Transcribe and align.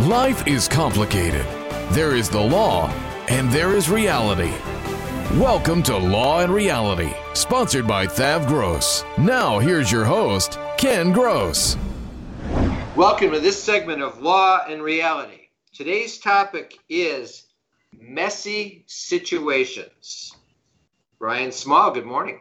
Life 0.00 0.46
is 0.46 0.66
complicated. 0.68 1.46
There 1.90 2.14
is 2.14 2.28
the 2.28 2.40
law 2.40 2.88
and 3.28 3.50
there 3.50 3.74
is 3.76 3.88
reality. 3.88 4.52
Welcome 5.38 5.82
to 5.84 5.96
Law 5.96 6.40
and 6.40 6.52
Reality, 6.52 7.14
sponsored 7.32 7.86
by 7.86 8.06
Thav 8.06 8.46
Gross. 8.46 9.04
Now, 9.16 9.58
here's 9.58 9.90
your 9.90 10.04
host, 10.04 10.58
Ken 10.76 11.12
Gross. 11.12 11.76
Welcome 12.96 13.30
to 13.32 13.40
this 13.40 13.62
segment 13.62 14.02
of 14.02 14.20
Law 14.20 14.64
and 14.68 14.82
Reality. 14.82 15.48
Today's 15.72 16.18
topic 16.18 16.76
is 16.88 17.46
messy 17.98 18.84
situations. 18.86 20.34
Brian 21.18 21.52
Small, 21.52 21.92
good 21.92 22.04
morning. 22.06 22.40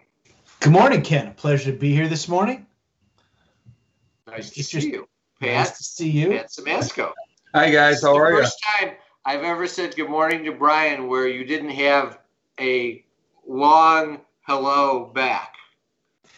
Good 0.60 0.74
morning, 0.74 1.02
Ken. 1.02 1.28
A 1.28 1.32
pleasure 1.32 1.72
to 1.72 1.78
be 1.78 1.94
here 1.94 2.08
this 2.10 2.28
morning. 2.28 2.66
Nice 4.28 4.50
to 4.52 4.60
It's 4.60 4.70
see 4.70 4.78
just- 4.80 4.88
you. 4.88 5.08
Pat, 5.40 5.68
Nice 5.68 5.78
to 5.78 5.84
see 5.84 6.10
you. 6.10 6.30
Pat 6.32 6.50
Simasko. 6.50 7.12
Hi 7.56 7.70
guys, 7.70 8.02
how 8.02 8.18
are 8.18 8.32
the 8.32 8.38
you? 8.38 8.42
first 8.42 8.66
time 8.80 8.94
I've 9.26 9.44
ever 9.44 9.68
said 9.68 9.96
good 9.96 10.10
morning 10.10 10.44
to 10.46 10.54
Brian 10.54 11.08
where 11.08 11.28
you 11.28 11.46
didn't 11.46 11.70
have 11.70 12.18
a 12.60 13.06
long 13.48 14.22
hello 14.48 15.12
back. 15.14 15.54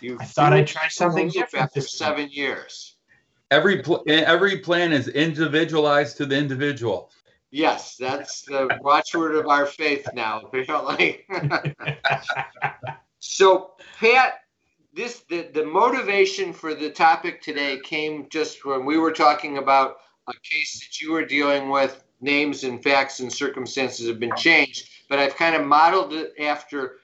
You 0.01 0.17
I 0.19 0.25
thought 0.25 0.51
I'd 0.51 0.67
try 0.67 0.89
something 0.89 1.29
hello 1.29 1.43
different 1.45 1.63
after 1.67 1.79
seven 1.79 2.27
years. 2.29 2.97
Every 3.49 3.81
pl- 3.81 4.03
eh, 4.07 4.25
every 4.27 4.59
plan 4.59 4.91
is 4.91 5.07
individualized 5.07 6.17
to 6.17 6.25
the 6.25 6.37
individual. 6.37 7.09
Yes, 7.49 7.95
that's 7.95 8.41
the 8.41 8.77
watchword 8.81 9.35
of 9.35 9.47
our 9.47 9.65
faith 9.65 10.05
now, 10.13 10.41
apparently. 10.41 11.25
so, 13.19 13.71
Pat, 14.01 14.41
this 14.93 15.23
the, 15.29 15.43
the 15.53 15.63
motivation 15.63 16.51
for 16.51 16.75
the 16.75 16.89
topic 16.89 17.41
today 17.41 17.79
came 17.85 18.27
just 18.29 18.65
when 18.65 18.83
we 18.83 18.97
were 18.97 19.13
talking 19.13 19.59
about 19.59 19.99
a 20.27 20.33
case 20.43 20.79
that 20.79 21.01
you 21.01 21.11
were 21.11 21.25
dealing 21.25 21.69
with. 21.69 22.03
Names 22.21 22.63
and 22.63 22.81
facts 22.81 23.19
and 23.19 23.31
circumstances 23.31 24.07
have 24.07 24.19
been 24.19 24.35
changed, 24.37 24.89
but 25.09 25.19
I've 25.19 25.35
kind 25.35 25.55
of 25.55 25.67
modeled 25.67 26.13
it 26.13 26.33
after 26.39 26.97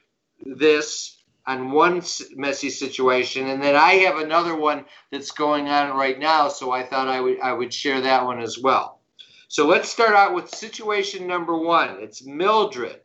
this 0.46 1.18
on 1.46 1.72
one 1.72 2.02
messy 2.36 2.70
situation, 2.70 3.50
and 3.50 3.62
then 3.62 3.76
I 3.76 3.94
have 4.06 4.18
another 4.18 4.56
one 4.56 4.86
that's 5.12 5.32
going 5.32 5.68
on 5.68 5.98
right 5.98 6.18
now. 6.18 6.48
So 6.48 6.72
I 6.72 6.84
thought 6.84 7.08
I 7.08 7.20
would 7.20 7.40
I 7.42 7.52
would 7.52 7.74
share 7.74 8.02
that 8.02 8.26
one 8.26 8.42
as 8.42 8.58
well. 8.58 9.02
So 9.48 9.68
let's 9.68 9.90
start 9.90 10.16
out 10.16 10.34
with 10.34 10.50
situation 10.50 11.28
number 11.28 11.58
one. 11.58 11.98
It's 12.00 12.26
Mildred. 12.26 13.02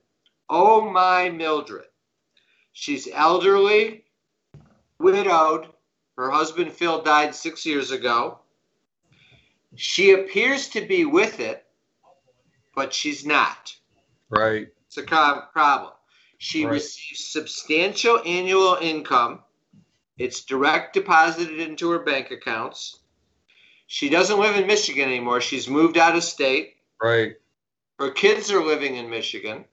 Oh 0.48 0.88
my 0.88 1.28
Mildred. 1.28 1.86
She's 2.72 3.08
elderly, 3.12 4.04
widowed. 4.98 5.68
Her 6.16 6.30
husband 6.30 6.72
Phil 6.72 7.02
died 7.02 7.34
six 7.34 7.66
years 7.66 7.90
ago. 7.90 8.38
She 9.76 10.12
appears 10.12 10.68
to 10.70 10.80
be 10.86 11.04
with 11.04 11.40
it, 11.40 11.64
but 12.74 12.92
she's 12.92 13.24
not. 13.24 13.74
Right. 14.28 14.68
It's 14.86 14.96
a 14.96 15.02
co- 15.02 15.42
problem. 15.52 15.92
She 16.38 16.64
Right. 16.64 16.72
receives 16.72 17.26
substantial 17.26 18.20
annual 18.24 18.76
income. 18.80 19.42
It's 20.18 20.44
direct 20.44 20.94
deposited 20.94 21.60
into 21.60 21.90
her 21.90 21.98
bank 22.00 22.30
accounts. 22.30 23.00
She 23.86 24.08
doesn't 24.08 24.40
live 24.40 24.56
in 24.56 24.66
Michigan 24.66 25.08
anymore. 25.08 25.40
She's 25.40 25.68
moved 25.68 25.96
out 25.96 26.16
of 26.16 26.24
state. 26.24 26.76
Right. 27.02 27.36
Her 27.98 28.10
kids 28.10 28.50
are 28.50 28.64
living 28.64 28.96
in 28.96 29.08
Michigan. 29.08 29.64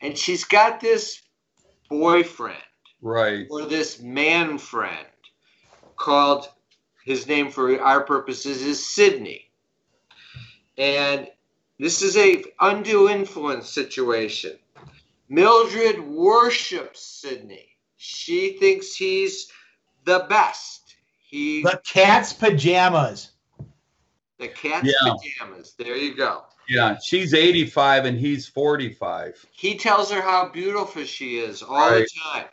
And 0.00 0.16
she's 0.18 0.44
got 0.44 0.80
this 0.80 1.22
boyfriend 1.88 2.62
Right. 3.00 3.46
or 3.50 3.62
this 3.62 4.00
man 4.00 4.58
friend 4.58 5.06
called, 5.96 6.48
his 7.06 7.26
name 7.26 7.50
for 7.50 7.80
our 7.80 8.02
purposes 8.02 8.62
is 8.62 8.84
Sydney. 8.84 9.48
And 10.76 11.28
this 11.78 12.02
is 12.02 12.16
a 12.16 12.44
undue 12.60 13.08
influence 13.08 13.70
situation. 13.70 14.58
Mildred 15.28 16.00
worships 16.06 17.00
Sydney. 17.00 17.68
She 17.96 18.58
thinks 18.58 18.94
he's 18.94 19.48
the 20.04 20.26
best. 20.28 20.96
He 21.18 21.62
the 21.62 21.80
cat's 21.84 22.32
pajamas. 22.32 23.30
the 24.38 24.48
cat's 24.48 24.86
Yeah. 24.86 25.14
pajamas. 25.14 25.74
There 25.78 25.96
you 25.96 26.14
go. 26.14 26.44
Yeah. 26.68 26.98
She's 26.98 27.32
85 27.34 28.04
and 28.04 28.18
he's 28.18 28.46
45. 28.48 29.46
He 29.52 29.78
tells 29.78 30.10
her 30.10 30.20
how 30.20 30.48
beautiful 30.48 31.04
she 31.04 31.38
is 31.38 31.62
all 31.62 31.90
Right. 31.90 32.00
the 32.04 32.20
time. 32.32 32.46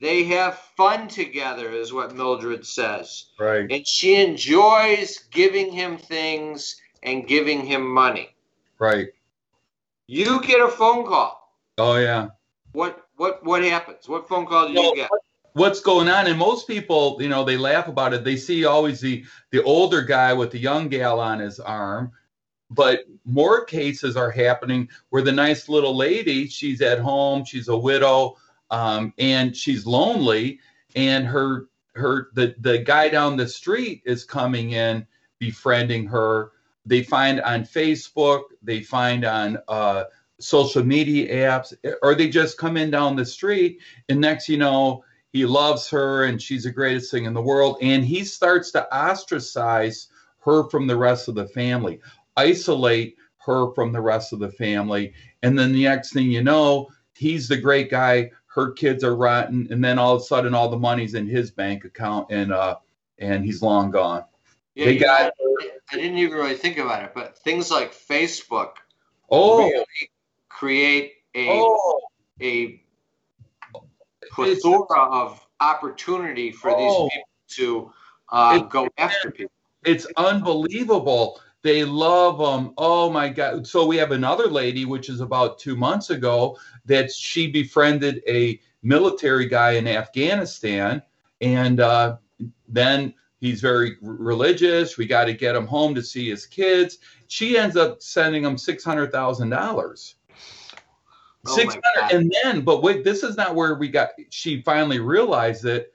They 0.00 0.24
have 0.24 0.58
fun 0.76 1.08
together, 1.08 1.70
is 1.70 1.92
what 1.92 2.14
Mildred 2.14 2.66
says. 2.66 3.26
Right. 3.38 3.70
And 3.70 3.86
she 3.86 4.16
enjoys 4.16 5.18
giving 5.30 5.72
him 5.72 5.96
things 5.96 6.80
and 7.02 7.26
giving 7.26 7.64
him 7.64 7.86
money. 7.86 8.34
Right. 8.78 9.08
You 10.06 10.42
get 10.42 10.60
a 10.60 10.68
phone 10.68 11.06
call. 11.06 11.52
Oh 11.78 11.96
yeah. 11.96 12.28
What 12.72 13.06
what 13.16 13.44
what 13.44 13.62
happens? 13.62 14.08
What 14.08 14.28
phone 14.28 14.46
call 14.46 14.66
do 14.66 14.72
you 14.72 14.80
Well, 14.80 14.94
get? 14.94 15.10
What's 15.52 15.80
going 15.80 16.08
on? 16.08 16.26
And 16.26 16.36
most 16.36 16.66
people, 16.66 17.16
you 17.20 17.28
know, 17.28 17.44
they 17.44 17.56
laugh 17.56 17.86
about 17.86 18.12
it. 18.12 18.24
They 18.24 18.36
see 18.36 18.64
always 18.64 19.00
the 19.00 19.24
the 19.50 19.62
older 19.62 20.02
guy 20.02 20.32
with 20.32 20.50
the 20.50 20.58
young 20.58 20.88
gal 20.88 21.20
on 21.20 21.38
his 21.38 21.60
arm. 21.60 22.12
But 22.70 23.04
more 23.24 23.64
cases 23.64 24.16
are 24.16 24.30
happening 24.30 24.88
where 25.10 25.22
the 25.22 25.30
nice 25.30 25.68
little 25.68 25.96
lady, 25.96 26.48
she's 26.48 26.80
at 26.80 26.98
home, 26.98 27.44
she's 27.44 27.68
a 27.68 27.76
widow, 27.76 28.36
um, 28.74 29.12
and 29.18 29.56
she's 29.56 29.86
lonely, 29.86 30.58
and 30.96 31.26
her 31.26 31.68
her 31.94 32.30
the 32.34 32.56
the 32.58 32.78
guy 32.78 33.08
down 33.08 33.36
the 33.36 33.46
street 33.46 34.02
is 34.04 34.24
coming 34.24 34.72
in, 34.72 35.06
befriending 35.38 36.06
her. 36.06 36.50
They 36.84 37.04
find 37.04 37.40
on 37.42 37.62
Facebook, 37.62 38.42
they 38.62 38.82
find 38.82 39.24
on 39.24 39.58
uh, 39.68 40.04
social 40.40 40.82
media 40.82 41.48
apps, 41.48 41.72
or 42.02 42.16
they 42.16 42.28
just 42.28 42.58
come 42.58 42.76
in 42.76 42.90
down 42.90 43.14
the 43.14 43.24
street, 43.24 43.78
and 44.08 44.20
next 44.20 44.48
you 44.48 44.58
know, 44.58 45.04
he 45.32 45.46
loves 45.46 45.88
her 45.90 46.24
and 46.24 46.42
she's 46.42 46.64
the 46.64 46.72
greatest 46.72 47.12
thing 47.12 47.26
in 47.26 47.32
the 47.32 47.40
world, 47.40 47.78
and 47.80 48.04
he 48.04 48.24
starts 48.24 48.72
to 48.72 48.92
ostracize 48.92 50.08
her 50.40 50.68
from 50.68 50.88
the 50.88 50.96
rest 50.96 51.28
of 51.28 51.36
the 51.36 51.46
family, 51.46 52.00
isolate 52.36 53.16
her 53.38 53.72
from 53.74 53.92
the 53.92 54.00
rest 54.00 54.32
of 54.32 54.40
the 54.40 54.50
family, 54.50 55.12
and 55.44 55.56
then 55.56 55.72
the 55.72 55.84
next 55.84 56.12
thing 56.12 56.28
you 56.28 56.42
know, 56.42 56.88
he's 57.14 57.46
the 57.46 57.56
great 57.56 57.88
guy. 57.88 58.30
Her 58.54 58.70
kids 58.70 59.02
are 59.02 59.16
rotten, 59.16 59.66
and 59.70 59.82
then 59.82 59.98
all 59.98 60.14
of 60.14 60.20
a 60.22 60.24
sudden, 60.24 60.54
all 60.54 60.68
the 60.68 60.78
money's 60.78 61.14
in 61.14 61.26
his 61.26 61.50
bank 61.50 61.84
account, 61.84 62.30
and 62.30 62.52
uh, 62.52 62.76
and 63.18 63.44
he's 63.44 63.62
long 63.62 63.90
gone. 63.90 64.24
Yeah, 64.76 64.84
they 64.86 64.96
got- 64.98 65.32
know, 65.40 65.56
I 65.90 65.96
didn't 65.96 66.18
even 66.18 66.36
really 66.36 66.54
think 66.54 66.78
about 66.78 67.02
it, 67.04 67.12
but 67.14 67.36
things 67.38 67.70
like 67.70 67.92
Facebook 67.92 68.74
Oh, 69.30 69.58
really 69.58 69.84
create 70.48 71.14
a 71.34 71.48
oh, 71.50 72.00
a 72.40 72.80
plethora 74.30 74.86
of 75.10 75.44
opportunity 75.60 76.52
for 76.52 76.70
Oh. 76.70 76.76
these 76.78 77.12
people 77.12 77.28
to 77.48 77.92
uh, 78.30 78.58
go 78.60 78.88
after 78.98 79.30
people. 79.30 79.52
it's 79.84 80.06
unbelievable. 80.16 81.40
They 81.64 81.82
love 81.82 82.36
them. 82.36 82.74
Oh 82.76 83.08
my 83.08 83.30
God. 83.30 83.66
So 83.66 83.86
we 83.86 83.96
have 83.96 84.12
another 84.12 84.48
lady, 84.48 84.84
which 84.84 85.08
is 85.08 85.22
about 85.22 85.58
two 85.58 85.74
months 85.74 86.10
ago, 86.10 86.58
that 86.84 87.10
she 87.10 87.50
befriended 87.50 88.22
a 88.28 88.60
military 88.82 89.46
guy 89.46 89.72
in 89.72 89.88
Afghanistan. 89.88 91.02
And 91.40 91.80
uh, 91.80 92.18
then 92.68 93.14
he's 93.40 93.62
very 93.62 93.96
religious. 94.02 94.98
We 94.98 95.06
got 95.06 95.24
to 95.24 95.32
get 95.32 95.56
him 95.56 95.66
home 95.66 95.94
to 95.94 96.02
see 96.02 96.28
his 96.28 96.44
kids. 96.44 96.98
She 97.28 97.56
ends 97.56 97.78
up 97.78 98.02
sending 98.02 98.44
him 98.44 98.56
$600,000. 98.56 100.14
Oh 101.46 101.56
600 101.56 101.82
and 102.10 102.34
then 102.42 102.62
but 102.62 102.82
wait 102.82 103.04
this 103.04 103.22
is 103.22 103.36
not 103.36 103.54
where 103.54 103.74
we 103.74 103.88
got 103.88 104.12
she 104.30 104.62
finally 104.62 104.98
realized 104.98 105.62
that 105.64 105.92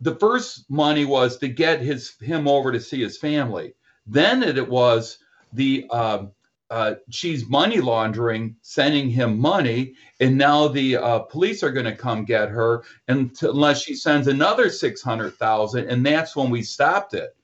the 0.00 0.14
first 0.14 0.64
money 0.70 1.04
was 1.04 1.36
to 1.36 1.48
get 1.48 1.82
his 1.82 2.14
him 2.22 2.48
over 2.48 2.72
to 2.72 2.80
see 2.80 3.02
his 3.02 3.18
family 3.18 3.74
then 4.06 4.42
it, 4.42 4.58
it 4.58 4.68
was 4.68 5.18
the 5.52 5.86
um, 5.90 6.32
uh, 6.70 6.94
she's 7.10 7.48
money 7.48 7.80
laundering 7.80 8.56
sending 8.62 9.10
him 9.10 9.38
money 9.38 9.94
and 10.20 10.36
now 10.38 10.68
the 10.68 10.96
uh, 10.96 11.18
police 11.18 11.62
are 11.62 11.72
going 11.72 11.84
to 11.84 11.94
come 11.94 12.24
get 12.24 12.48
her 12.48 12.82
and 13.08 13.36
unless 13.42 13.82
she 13.82 13.94
sends 13.94 14.26
another 14.26 14.70
600000 14.70 15.88
and 15.88 16.06
that's 16.06 16.34
when 16.34 16.48
we 16.48 16.62
stopped 16.62 17.12
it 17.12 17.36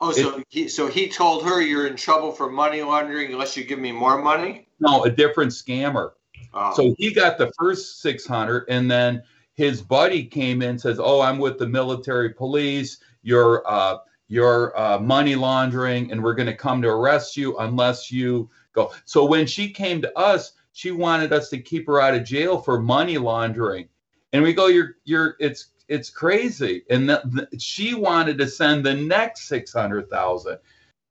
Oh, 0.00 0.12
so 0.12 0.42
he 0.48 0.68
so 0.68 0.86
he 0.86 1.08
told 1.08 1.44
her 1.44 1.60
you're 1.60 1.86
in 1.86 1.96
trouble 1.96 2.30
for 2.30 2.48
money 2.48 2.82
laundering 2.82 3.32
unless 3.32 3.56
you 3.56 3.64
give 3.64 3.80
me 3.80 3.90
more 3.90 4.20
money. 4.22 4.68
No, 4.78 5.04
a 5.04 5.10
different 5.10 5.50
scammer. 5.50 6.12
Oh. 6.54 6.72
So 6.74 6.94
he 6.98 7.12
got 7.12 7.36
the 7.36 7.50
first 7.58 8.00
600 8.00 8.66
and 8.68 8.88
then 8.90 9.22
his 9.54 9.82
buddy 9.82 10.24
came 10.24 10.62
in 10.62 10.70
and 10.70 10.80
says, 10.80 11.00
"Oh, 11.00 11.20
I'm 11.20 11.38
with 11.38 11.58
the 11.58 11.66
military 11.66 12.32
police. 12.32 12.98
You're 13.22 13.64
uh 13.66 13.98
you're 14.28 14.78
uh, 14.78 14.98
money 14.98 15.34
laundering 15.34 16.12
and 16.12 16.22
we're 16.22 16.34
going 16.34 16.46
to 16.46 16.54
come 16.54 16.80
to 16.82 16.88
arrest 16.88 17.36
you 17.36 17.56
unless 17.58 18.10
you 18.12 18.48
go." 18.72 18.92
So 19.04 19.24
when 19.24 19.46
she 19.46 19.70
came 19.70 20.00
to 20.02 20.18
us, 20.18 20.52
she 20.72 20.90
wanted 20.90 21.32
us 21.32 21.48
to 21.50 21.58
keep 21.58 21.86
her 21.86 22.00
out 22.00 22.14
of 22.14 22.24
jail 22.24 22.60
for 22.60 22.80
money 22.80 23.18
laundering. 23.18 23.88
And 24.32 24.42
we 24.42 24.52
go, 24.52 24.66
"You're 24.66 24.96
you're 25.04 25.36
it's 25.40 25.70
it's 25.88 26.10
crazy." 26.10 26.84
And 26.90 27.08
the, 27.08 27.22
the, 27.24 27.58
she 27.58 27.94
wanted 27.94 28.38
to 28.38 28.46
send 28.46 28.84
the 28.84 28.94
next 28.94 29.48
600,000 29.48 30.58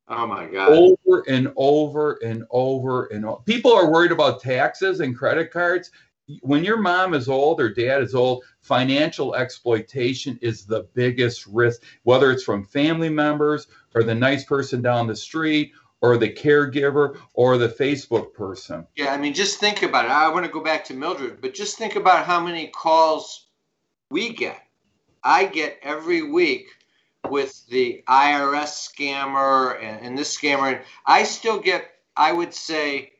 oh 0.09 0.27
my 0.27 0.45
god. 0.47 0.69
over 0.69 1.23
and 1.27 1.51
over 1.55 2.19
and 2.23 2.45
over 2.51 3.05
and 3.07 3.25
over. 3.25 3.41
People 3.43 3.73
are 3.73 3.91
worried 3.91 4.11
about 4.11 4.41
taxes 4.41 4.99
and 4.99 5.17
credit 5.17 5.51
cards. 5.51 5.91
When 6.41 6.63
your 6.63 6.77
mom 6.77 7.13
is 7.13 7.29
old 7.29 7.61
or 7.61 7.69
dad 7.73 8.01
is 8.01 8.13
old, 8.13 8.43
financial 8.59 9.35
exploitation 9.35 10.37
is 10.41 10.65
the 10.65 10.83
biggest 10.93 11.47
risk, 11.47 11.83
whether 12.03 12.31
it's 12.31 12.43
from 12.43 12.65
family 12.65 13.09
members 13.09 13.67
or 13.95 14.03
the 14.03 14.15
nice 14.15 14.43
person 14.43 14.81
down 14.81 15.07
the 15.07 15.15
street 15.15 15.71
or 16.01 16.17
the 16.17 16.29
caregiver 16.31 17.17
or 17.33 17.57
the 17.57 17.69
Facebook 17.69 18.33
person. 18.33 18.85
Yeah, 18.95 19.13
I 19.13 19.17
mean, 19.17 19.33
just 19.33 19.59
think 19.59 19.83
about 19.83 20.05
it. 20.05 20.11
I 20.11 20.29
want 20.29 20.45
to 20.45 20.51
go 20.51 20.61
back 20.61 20.83
to 20.85 20.93
Mildred, 20.93 21.41
but 21.41 21.53
just 21.53 21.77
think 21.77 21.95
about 21.95 22.25
how 22.25 22.39
many 22.39 22.67
calls 22.67 23.47
we 24.11 24.33
get. 24.33 24.61
I 25.23 25.45
get 25.45 25.79
every 25.81 26.21
week 26.21 26.67
with 27.29 27.65
the 27.67 28.03
IRS 28.07 28.89
scammer 28.89 29.81
and, 29.81 30.05
and 30.05 30.17
this 30.17 30.37
scammer. 30.37 30.81
I 31.05 31.23
still 31.23 31.59
get, 31.59 31.85
I 32.15 32.31
would 32.31 32.53
say, 32.53 33.13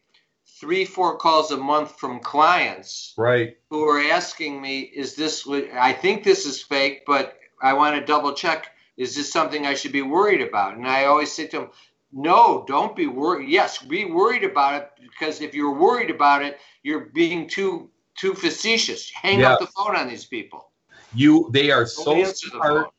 three, 0.59 0.86
four 0.86 1.18
calls 1.18 1.51
a 1.51 1.57
month 1.57 2.00
from 2.00 2.19
clients 2.19 3.13
Right. 3.18 3.57
who 3.69 3.83
are 3.83 4.00
asking 4.00 4.62
me, 4.62 4.81
is 4.81 5.15
this, 5.15 5.48
I 5.48 5.94
think 5.94 6.24
this 6.24 6.45
is 6.45 6.62
fake, 6.62 7.04
but 7.06 7.38
I 7.62 7.74
want 7.74 7.95
to 7.95 8.06
double 8.06 8.33
check. 8.33 8.71
Is 8.98 9.15
this 9.15 9.31
something 9.31 9.65
I 9.65 9.75
should 9.75 9.92
be 9.92 10.01
worried 10.01 10.42
about? 10.42 10.75
And 10.75 10.88
I 10.88 11.06
always 11.06 11.31
say 11.31 11.48
to 11.48 11.57
them, 11.59 11.69
no, 12.12 12.65
don't 12.68 12.95
be 12.95 13.07
worried. 13.07 13.50
Yes, 13.50 13.80
be 13.80 14.06
worried 14.06 14.44
about 14.44 14.81
it 14.81 14.92
because 15.01 15.42
if 15.42 15.54
you're 15.54 15.77
worried 15.77 16.09
about 16.09 16.42
it, 16.42 16.60
you're 16.83 17.12
being 17.13 17.48
too 17.48 17.89
too 18.18 18.33
facetious. 18.33 19.12
Hang 19.12 19.44
up 19.44 19.60
the 19.60 19.68
phone 19.68 19.95
on 19.95 20.07
these 20.07 20.25
people. 20.25 20.71
You 21.13 21.50
they 21.53 21.69
are 21.69 21.83
Don't 21.83 21.89
so 21.89 22.50
smart. 22.50 22.89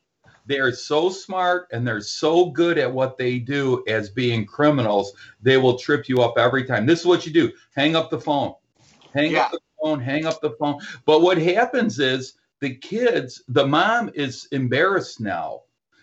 Phone. 0.49 0.55
They 0.55 0.59
are 0.61 0.71
so 0.71 1.09
smart 1.09 1.67
and 1.71 1.87
they're 1.87 2.01
so 2.01 2.49
good 2.49 2.77
at 2.77 2.91
what 2.91 3.17
they 3.17 3.39
do 3.39 3.83
as 3.87 4.09
being 4.09 4.45
criminals. 4.45 5.13
They 5.41 5.57
will 5.57 5.77
trip 5.77 6.09
you 6.09 6.21
up 6.21 6.37
every 6.37 6.65
time. 6.65 6.85
This 6.85 7.01
is 7.01 7.05
what 7.05 7.25
you 7.25 7.33
do. 7.33 7.51
Hang 7.75 7.95
up 7.95 8.09
the 8.09 8.19
phone. 8.19 8.55
Hang 9.13 9.31
Yeah. 9.31 9.43
up 9.45 9.51
the 9.51 9.59
phone, 9.81 9.99
hang 9.99 10.25
up 10.25 10.41
the 10.41 10.51
phone. 10.51 10.79
But 11.05 11.21
what 11.21 11.37
happens 11.37 11.99
is 11.99 12.35
the 12.59 12.75
kids, 12.75 13.43
the 13.47 13.67
mom 13.67 14.11
is 14.13 14.47
embarrassed 14.51 15.21
now. 15.21 15.61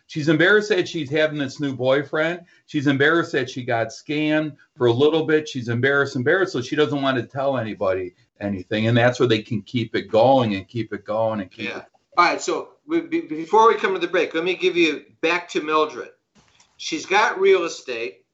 She's 0.09 0.29
embarrassed 0.29 0.69
that 0.69 0.89
she's 0.89 1.11
having 1.11 1.39
this 1.39 1.59
new 1.61 1.75
boyfriend. 1.75 2.43
She's 2.67 2.87
embarrassed 2.87 3.33
that 3.33 3.51
she 3.51 3.65
got 3.65 3.89
scammed 3.89 4.57
for 4.77 4.87
a 4.87 4.93
little 4.93 5.27
bit. 5.27 5.49
She's 5.49 5.69
embarrassed, 5.69 6.15
embarrassed, 6.15 6.53
so 6.53 6.63
she 6.63 6.77
doesn't 6.77 7.03
want 7.03 7.17
to 7.19 7.25
tell 7.25 7.59
anybody 7.59 8.15
anything. 8.41 8.87
And 8.87 8.97
that's 8.97 9.19
where 9.19 9.29
they 9.29 9.43
can 9.43 9.63
keep 9.63 9.97
it 9.97 10.09
going 10.09 10.55
and 10.55 10.69
keep 10.69 10.93
it 10.93 11.05
going 11.05 11.41
and 11.41 11.51
keep 11.51 11.71
Yeah. 11.71 11.79
it 11.79 11.85
All 12.17 12.25
right. 12.25 12.41
So 12.41 12.76
before 12.89 13.69
we 13.69 13.75
come 13.75 13.95
to 13.95 13.99
the 13.99 14.07
break, 14.07 14.35
let 14.35 14.45
me 14.45 14.55
give 14.55 14.77
you 14.77 15.05
back 15.21 15.49
to 15.51 15.61
Mildred. 15.63 16.11
She's 16.77 17.07
got 17.07 17.41
real 17.41 17.65
estate. 17.65 18.25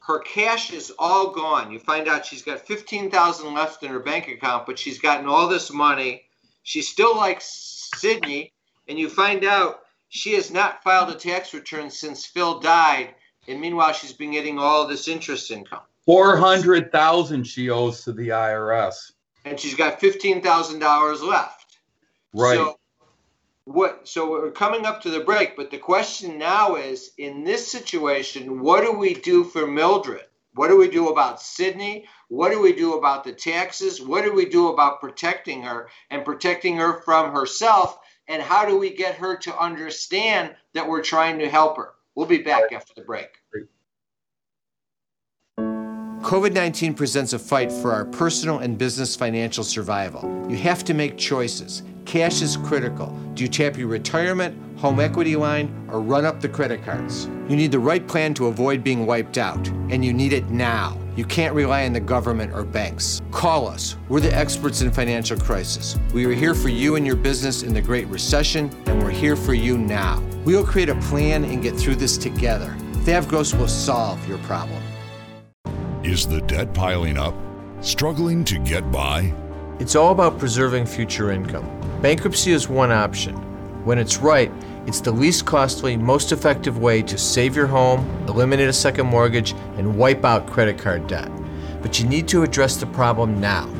Her 0.00 0.18
cash 0.18 0.70
is 0.72 0.92
all 0.98 1.30
gone. 1.30 1.70
You 1.70 1.78
find 1.78 2.08
out 2.08 2.26
she's 2.26 2.42
got 2.42 2.60
fifteen 2.60 3.10
thousand 3.10 3.54
left 3.54 3.82
in 3.82 3.90
her 3.90 4.00
bank 4.00 4.28
account, 4.28 4.66
but 4.66 4.78
she's 4.78 4.98
gotten 4.98 5.26
all 5.26 5.48
this 5.48 5.72
money. 5.72 6.24
She 6.62 6.82
still 6.82 7.16
likes 7.16 7.90
Sydney, 7.96 8.52
and 8.88 8.98
you 8.98 9.08
find 9.08 9.44
out 9.44 9.80
she 10.08 10.34
has 10.34 10.50
not 10.50 10.82
filed 10.82 11.10
a 11.10 11.14
tax 11.14 11.54
return 11.54 11.90
since 11.90 12.26
Phil 12.26 12.60
died. 12.60 13.14
And 13.48 13.60
meanwhile, 13.60 13.92
she's 13.92 14.12
been 14.12 14.32
getting 14.32 14.58
all 14.58 14.86
this 14.86 15.08
interest 15.08 15.50
income. 15.50 15.82
Four 16.04 16.36
hundred 16.36 16.92
thousand 16.92 17.44
she 17.44 17.70
owes 17.70 18.04
to 18.04 18.12
the 18.12 18.28
IRS. 18.28 19.12
and 19.46 19.58
she's 19.58 19.74
got 19.74 20.00
fifteen 20.00 20.42
thousand 20.42 20.80
dollars 20.80 21.22
left. 21.22 21.78
Right. 22.34 22.56
So 22.56 22.78
what? 23.64 24.06
So 24.06 24.30
we're 24.30 24.50
coming 24.50 24.84
up 24.84 25.02
to 25.02 25.10
the 25.10 25.20
break, 25.20 25.56
but 25.56 25.70
the 25.70 25.78
question 25.78 26.38
now 26.38 26.76
is: 26.76 27.12
in 27.18 27.44
this 27.44 27.70
situation, 27.70 28.60
what 28.60 28.82
do 28.82 28.92
we 28.92 29.14
do 29.14 29.44
for 29.44 29.66
Mildred? 29.66 30.24
What 30.54 30.68
do 30.68 30.76
we 30.76 30.88
do 30.88 31.08
about 31.08 31.42
Sydney? 31.42 32.06
What 32.28 32.52
do 32.52 32.60
we 32.60 32.72
do 32.72 32.94
about 32.94 33.24
the 33.24 33.32
taxes? 33.32 34.00
What 34.00 34.24
do 34.24 34.32
we 34.32 34.44
do 34.44 34.68
about 34.68 35.00
protecting 35.00 35.62
her 35.62 35.88
and 36.10 36.24
protecting 36.24 36.76
her 36.76 37.00
from 37.02 37.32
herself? 37.32 37.98
And 38.28 38.40
how 38.40 38.64
do 38.64 38.78
we 38.78 38.94
get 38.94 39.16
her 39.16 39.36
to 39.38 39.58
understand 39.58 40.54
that 40.72 40.88
we're 40.88 41.02
trying 41.02 41.40
to 41.40 41.48
help 41.48 41.76
her? 41.76 41.90
We'll 42.14 42.26
be 42.26 42.38
back 42.38 42.72
after 42.72 42.94
the 42.94 43.02
break. 43.02 43.28
COVID 45.58 46.52
19 46.52 46.94
presents 46.94 47.32
a 47.32 47.38
fight 47.38 47.70
for 47.70 47.92
our 47.92 48.04
personal 48.06 48.60
and 48.60 48.78
business 48.78 49.14
financial 49.14 49.64
survival. 49.64 50.46
You 50.48 50.56
have 50.56 50.84
to 50.84 50.94
make 50.94 51.18
choices. 51.18 51.82
Cash 52.04 52.42
is 52.42 52.56
critical. 52.56 53.06
Do 53.34 53.42
you 53.42 53.48
tap 53.48 53.76
your 53.76 53.88
retirement, 53.88 54.78
home 54.78 55.00
equity 55.00 55.36
line, 55.36 55.88
or 55.90 56.00
run 56.00 56.24
up 56.24 56.40
the 56.40 56.48
credit 56.48 56.84
cards? 56.84 57.26
You 57.48 57.56
need 57.56 57.72
the 57.72 57.78
right 57.78 58.06
plan 58.06 58.34
to 58.34 58.46
avoid 58.46 58.84
being 58.84 59.06
wiped 59.06 59.38
out, 59.38 59.66
and 59.90 60.04
you 60.04 60.12
need 60.12 60.32
it 60.32 60.48
now. 60.50 60.98
You 61.16 61.24
can't 61.24 61.54
rely 61.54 61.86
on 61.86 61.92
the 61.92 62.00
government 62.00 62.52
or 62.52 62.64
banks. 62.64 63.22
Call 63.30 63.68
us. 63.68 63.96
We're 64.08 64.20
the 64.20 64.34
experts 64.34 64.82
in 64.82 64.90
financial 64.90 65.38
crisis. 65.38 65.96
We 66.12 66.26
were 66.26 66.34
here 66.34 66.54
for 66.54 66.68
you 66.68 66.96
and 66.96 67.06
your 67.06 67.16
business 67.16 67.62
in 67.62 67.72
the 67.72 67.80
Great 67.80 68.06
Recession, 68.08 68.70
and 68.86 69.02
we're 69.02 69.10
here 69.10 69.36
for 69.36 69.54
you 69.54 69.78
now. 69.78 70.22
We'll 70.44 70.66
create 70.66 70.88
a 70.90 70.96
plan 70.96 71.44
and 71.44 71.62
get 71.62 71.76
through 71.76 71.96
this 71.96 72.18
together. 72.18 72.76
Thavgross 73.04 73.58
will 73.58 73.68
solve 73.68 74.26
your 74.28 74.38
problem. 74.38 74.82
Is 76.02 76.26
the 76.26 76.42
debt 76.42 76.74
piling 76.74 77.16
up? 77.16 77.34
Struggling 77.80 78.44
to 78.44 78.58
get 78.58 78.90
by? 78.92 79.32
It's 79.78 79.96
all 79.96 80.12
about 80.12 80.38
preserving 80.38 80.86
future 80.86 81.30
income. 81.30 81.64
Bankruptcy 82.04 82.52
is 82.52 82.68
one 82.68 82.92
option. 82.92 83.34
When 83.86 83.98
it's 83.98 84.18
right, 84.18 84.52
it's 84.86 85.00
the 85.00 85.10
least 85.10 85.46
costly, 85.46 85.96
most 85.96 86.32
effective 86.32 86.76
way 86.76 87.00
to 87.00 87.16
save 87.16 87.56
your 87.56 87.66
home, 87.66 88.06
eliminate 88.28 88.68
a 88.68 88.74
second 88.74 89.06
mortgage, 89.06 89.52
and 89.78 89.96
wipe 89.96 90.22
out 90.22 90.46
credit 90.46 90.76
card 90.76 91.06
debt. 91.06 91.30
But 91.80 91.98
you 91.98 92.06
need 92.06 92.28
to 92.28 92.42
address 92.42 92.76
the 92.76 92.84
problem 92.84 93.40
now. 93.40 93.72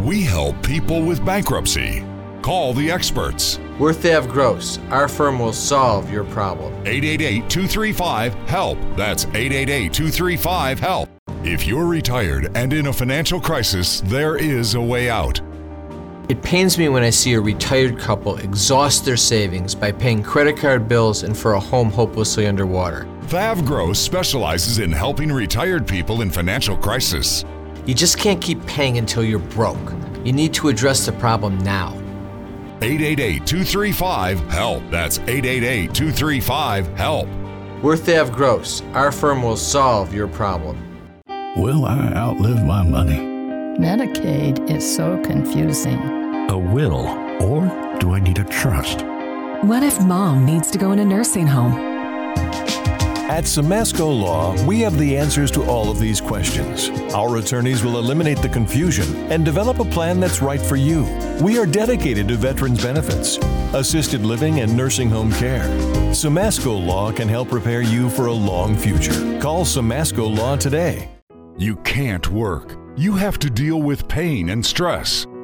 We 0.00 0.22
help 0.22 0.62
people 0.62 1.02
with 1.02 1.22
bankruptcy. 1.22 2.02
Call 2.40 2.72
the 2.72 2.90
experts. 2.90 3.60
We're 3.78 3.92
Thav 3.92 4.32
Gross. 4.32 4.78
Our 4.88 5.06
firm 5.06 5.38
will 5.38 5.52
solve 5.52 6.10
your 6.10 6.24
problem. 6.24 6.72
888 6.86 7.50
235 7.50 8.32
HELP. 8.48 8.78
That's 8.96 9.24
888 9.26 9.92
235 9.92 10.80
HELP. 10.80 11.10
If 11.44 11.66
you're 11.66 11.86
retired 11.86 12.50
and 12.54 12.72
in 12.72 12.86
a 12.86 12.92
financial 12.94 13.38
crisis, 13.38 14.00
there 14.06 14.38
is 14.38 14.76
a 14.76 14.80
way 14.80 15.10
out. 15.10 15.42
It 16.30 16.42
pains 16.42 16.78
me 16.78 16.88
when 16.88 17.02
I 17.02 17.10
see 17.10 17.32
a 17.32 17.40
retired 17.40 17.98
couple 17.98 18.36
exhaust 18.36 19.04
their 19.04 19.16
savings 19.16 19.74
by 19.74 19.90
paying 19.90 20.22
credit 20.22 20.56
card 20.56 20.86
bills 20.86 21.24
and 21.24 21.36
for 21.36 21.54
a 21.54 21.58
home 21.58 21.90
hopelessly 21.90 22.46
underwater. 22.46 23.08
Thav 23.22 23.66
Gross 23.66 23.98
specializes 23.98 24.78
in 24.78 24.92
helping 24.92 25.32
retired 25.32 25.88
people 25.88 26.20
in 26.20 26.30
financial 26.30 26.76
crisis. 26.76 27.44
You 27.84 27.94
just 27.94 28.16
can't 28.16 28.40
keep 28.40 28.64
paying 28.64 28.96
until 28.96 29.24
you're 29.24 29.40
broke. 29.40 29.92
You 30.24 30.32
need 30.32 30.54
to 30.54 30.68
address 30.68 31.04
the 31.04 31.10
problem 31.10 31.58
now. 31.64 31.94
888 32.80 33.44
235 33.44 34.38
HELP. 34.50 34.82
That's 34.88 35.18
888 35.18 35.92
235 35.92 36.86
HELP. 36.96 37.28
We're 37.82 37.96
Thav 37.96 38.32
Gross. 38.32 38.82
Our 38.92 39.10
firm 39.10 39.42
will 39.42 39.56
solve 39.56 40.14
your 40.14 40.28
problem. 40.28 40.78
Will 41.56 41.86
I 41.86 42.12
outlive 42.14 42.64
my 42.64 42.84
money? 42.84 43.18
Medicaid 43.80 44.70
is 44.70 44.94
so 44.94 45.20
confusing. 45.24 46.19
A 46.50 46.58
will, 46.58 47.06
or 47.40 47.60
do 48.00 48.12
I 48.12 48.18
need 48.18 48.40
a 48.40 48.44
trust? 48.44 49.02
What 49.62 49.84
if 49.84 50.00
mom 50.00 50.44
needs 50.44 50.68
to 50.72 50.78
go 50.78 50.90
in 50.90 50.98
a 50.98 51.04
nursing 51.04 51.46
home? 51.46 51.74
At 53.30 53.44
Simasko 53.44 54.00
Law, 54.00 54.60
we 54.66 54.80
have 54.80 54.98
the 54.98 55.16
answers 55.16 55.52
to 55.52 55.62
all 55.66 55.92
of 55.92 56.00
these 56.00 56.20
questions. 56.20 56.88
Our 57.14 57.36
attorneys 57.36 57.84
will 57.84 58.00
eliminate 58.00 58.38
the 58.38 58.48
confusion 58.48 59.14
and 59.30 59.44
develop 59.44 59.78
a 59.78 59.84
plan 59.84 60.18
that's 60.18 60.42
right 60.42 60.60
for 60.60 60.74
you. 60.74 61.04
We 61.40 61.56
are 61.56 61.66
dedicated 61.66 62.26
to 62.26 62.34
veterans 62.34 62.82
benefits, 62.82 63.36
assisted 63.72 64.22
living, 64.22 64.58
and 64.58 64.76
nursing 64.76 65.08
home 65.08 65.30
care. 65.34 65.68
Simasko 66.10 66.84
Law 66.84 67.12
can 67.12 67.28
help 67.28 67.48
prepare 67.48 67.82
you 67.82 68.10
for 68.10 68.26
a 68.26 68.32
long 68.32 68.74
future. 68.74 69.38
Call 69.38 69.64
Simasko 69.64 70.36
Law 70.36 70.56
today. 70.56 71.12
You 71.56 71.76
can't 71.76 72.28
work. 72.32 72.76
You 72.96 73.12
have 73.12 73.38
to 73.38 73.48
deal 73.50 73.80
with 73.80 74.08
pain 74.08 74.48
and 74.48 74.66
stress. 74.66 75.28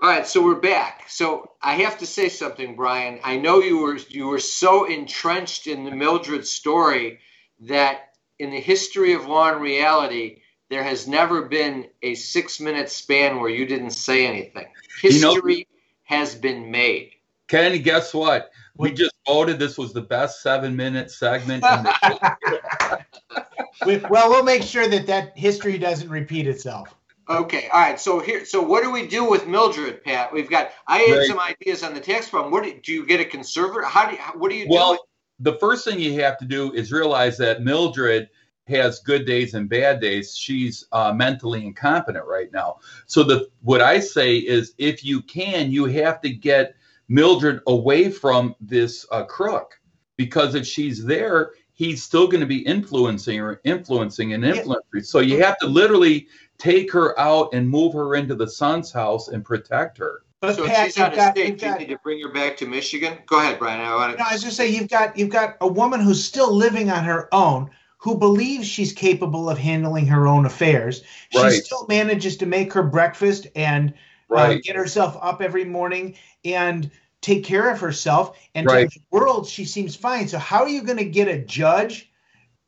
All 0.00 0.08
right, 0.08 0.24
so 0.24 0.44
we're 0.44 0.60
back. 0.60 1.06
So 1.08 1.50
I 1.60 1.74
have 1.74 1.98
to 1.98 2.06
say 2.06 2.28
something, 2.28 2.76
Brian. 2.76 3.18
I 3.24 3.36
know 3.36 3.58
you 3.58 3.78
were 3.78 3.96
you 3.96 4.28
were 4.28 4.38
so 4.38 4.84
entrenched 4.84 5.66
in 5.66 5.82
the 5.82 5.90
Mildred 5.90 6.46
story 6.46 7.18
that 7.62 8.12
in 8.38 8.50
the 8.50 8.60
history 8.60 9.14
of 9.14 9.26
law 9.26 9.50
and 9.50 9.60
reality, 9.60 10.42
there 10.70 10.84
has 10.84 11.08
never 11.08 11.46
been 11.46 11.88
a 12.00 12.14
six 12.14 12.60
minute 12.60 12.90
span 12.90 13.40
where 13.40 13.50
you 13.50 13.66
didn't 13.66 13.90
say 13.90 14.24
anything. 14.24 14.66
History 15.00 15.54
you 15.54 15.60
know, 15.60 15.64
has 16.04 16.36
been 16.36 16.70
made. 16.70 17.10
Ken, 17.48 17.82
guess 17.82 18.14
what? 18.14 18.52
We 18.76 18.92
just 18.92 19.16
voted 19.26 19.58
this 19.58 19.76
was 19.76 19.92
the 19.92 20.02
best 20.02 20.42
seven 20.42 20.76
minute 20.76 21.10
segment. 21.10 21.62
well, 23.84 24.30
we'll 24.30 24.44
make 24.44 24.62
sure 24.62 24.86
that 24.86 25.08
that 25.08 25.36
history 25.36 25.76
doesn't 25.76 26.08
repeat 26.08 26.46
itself. 26.46 26.94
Okay, 27.30 27.68
all 27.68 27.80
right. 27.80 28.00
So 28.00 28.20
here, 28.20 28.46
so 28.46 28.62
what 28.62 28.82
do 28.82 28.90
we 28.90 29.06
do 29.06 29.28
with 29.28 29.46
Mildred, 29.46 30.02
Pat? 30.02 30.32
We've 30.32 30.48
got. 30.48 30.70
I 30.86 31.00
had 31.00 31.18
right. 31.18 31.26
some 31.26 31.38
ideas 31.38 31.82
on 31.82 31.92
the 31.92 32.00
tax 32.00 32.30
problem. 32.30 32.50
What 32.50 32.64
do, 32.64 32.74
do 32.82 32.92
you 32.92 33.04
get 33.04 33.20
a 33.20 33.24
conservator? 33.24 33.82
How 33.82 34.08
do 34.08 34.16
you? 34.16 34.22
What 34.34 34.50
do 34.50 34.56
you 34.56 34.66
well, 34.68 34.94
do? 34.94 34.98
Well, 34.98 35.08
the 35.40 35.58
first 35.58 35.84
thing 35.84 36.00
you 36.00 36.20
have 36.20 36.38
to 36.38 36.46
do 36.46 36.72
is 36.72 36.90
realize 36.90 37.36
that 37.38 37.62
Mildred 37.62 38.28
has 38.66 39.00
good 39.00 39.26
days 39.26 39.54
and 39.54 39.68
bad 39.68 40.00
days. 40.00 40.36
She's 40.36 40.86
uh, 40.92 41.12
mentally 41.12 41.66
incompetent 41.66 42.24
right 42.24 42.50
now. 42.52 42.78
So 43.06 43.22
the 43.22 43.48
what 43.60 43.82
I 43.82 44.00
say 44.00 44.36
is, 44.36 44.74
if 44.78 45.04
you 45.04 45.20
can, 45.20 45.70
you 45.70 45.84
have 45.84 46.22
to 46.22 46.30
get 46.30 46.76
Mildred 47.08 47.60
away 47.66 48.10
from 48.10 48.54
this 48.58 49.04
uh, 49.12 49.24
crook, 49.24 49.78
because 50.16 50.54
if 50.54 50.66
she's 50.66 51.04
there, 51.04 51.52
he's 51.72 52.02
still 52.02 52.26
going 52.26 52.40
to 52.40 52.46
be 52.46 52.58
influencing 52.58 53.38
her, 53.38 53.60
influencing 53.64 54.32
and 54.32 54.44
influencing. 54.44 55.02
So 55.02 55.20
you 55.20 55.42
have 55.42 55.58
to 55.58 55.66
literally 55.66 56.26
take 56.58 56.92
her 56.92 57.18
out 57.18 57.54
and 57.54 57.68
move 57.68 57.92
her 57.92 58.14
into 58.14 58.34
the 58.34 58.48
son's 58.48 58.92
house 58.92 59.28
and 59.28 59.44
protect 59.44 59.98
her. 59.98 60.22
But 60.40 60.56
so 60.56 60.66
Pat, 60.66 60.86
she's 60.86 60.98
out 60.98 61.12
of 61.12 61.16
got, 61.16 61.36
state. 61.36 61.60
You 61.62 61.78
need 61.78 61.88
to 61.88 61.98
bring 61.98 62.20
her 62.22 62.32
back 62.32 62.56
to 62.58 62.66
Michigan. 62.66 63.18
Go 63.26 63.40
ahead, 63.40 63.58
Brian. 63.58 63.80
I 63.80 63.94
want 63.94 64.12
to. 64.12 64.18
No, 64.18 64.24
I 64.28 64.34
was 64.34 64.42
just 64.42 64.56
say 64.56 64.68
you've 64.68 64.88
got 64.88 65.18
you've 65.18 65.30
got 65.30 65.56
a 65.60 65.66
woman 65.66 66.00
who's 66.00 66.22
still 66.24 66.54
living 66.54 66.90
on 66.90 67.02
her 67.04 67.32
own, 67.34 67.70
who 67.96 68.16
believes 68.16 68.66
she's 68.66 68.92
capable 68.92 69.50
of 69.50 69.58
handling 69.58 70.06
her 70.06 70.28
own 70.28 70.46
affairs. 70.46 71.02
Right. 71.34 71.52
She 71.52 71.60
still 71.60 71.86
manages 71.88 72.36
to 72.36 72.46
make 72.46 72.72
her 72.72 72.84
breakfast 72.84 73.48
and 73.56 73.90
uh, 74.30 74.34
right. 74.34 74.56
uh, 74.58 74.60
get 74.62 74.76
herself 74.76 75.18
up 75.20 75.42
every 75.42 75.64
morning 75.64 76.14
and 76.44 76.88
take 77.20 77.44
care 77.44 77.68
of 77.68 77.80
herself. 77.80 78.38
And 78.54 78.66
right. 78.68 78.88
to 78.88 78.98
the 78.98 79.04
world, 79.10 79.48
she 79.48 79.64
seems 79.64 79.96
fine. 79.96 80.28
So 80.28 80.38
how 80.38 80.62
are 80.62 80.68
you 80.68 80.82
going 80.82 80.98
to 80.98 81.04
get 81.04 81.26
a 81.26 81.38
judge? 81.38 82.12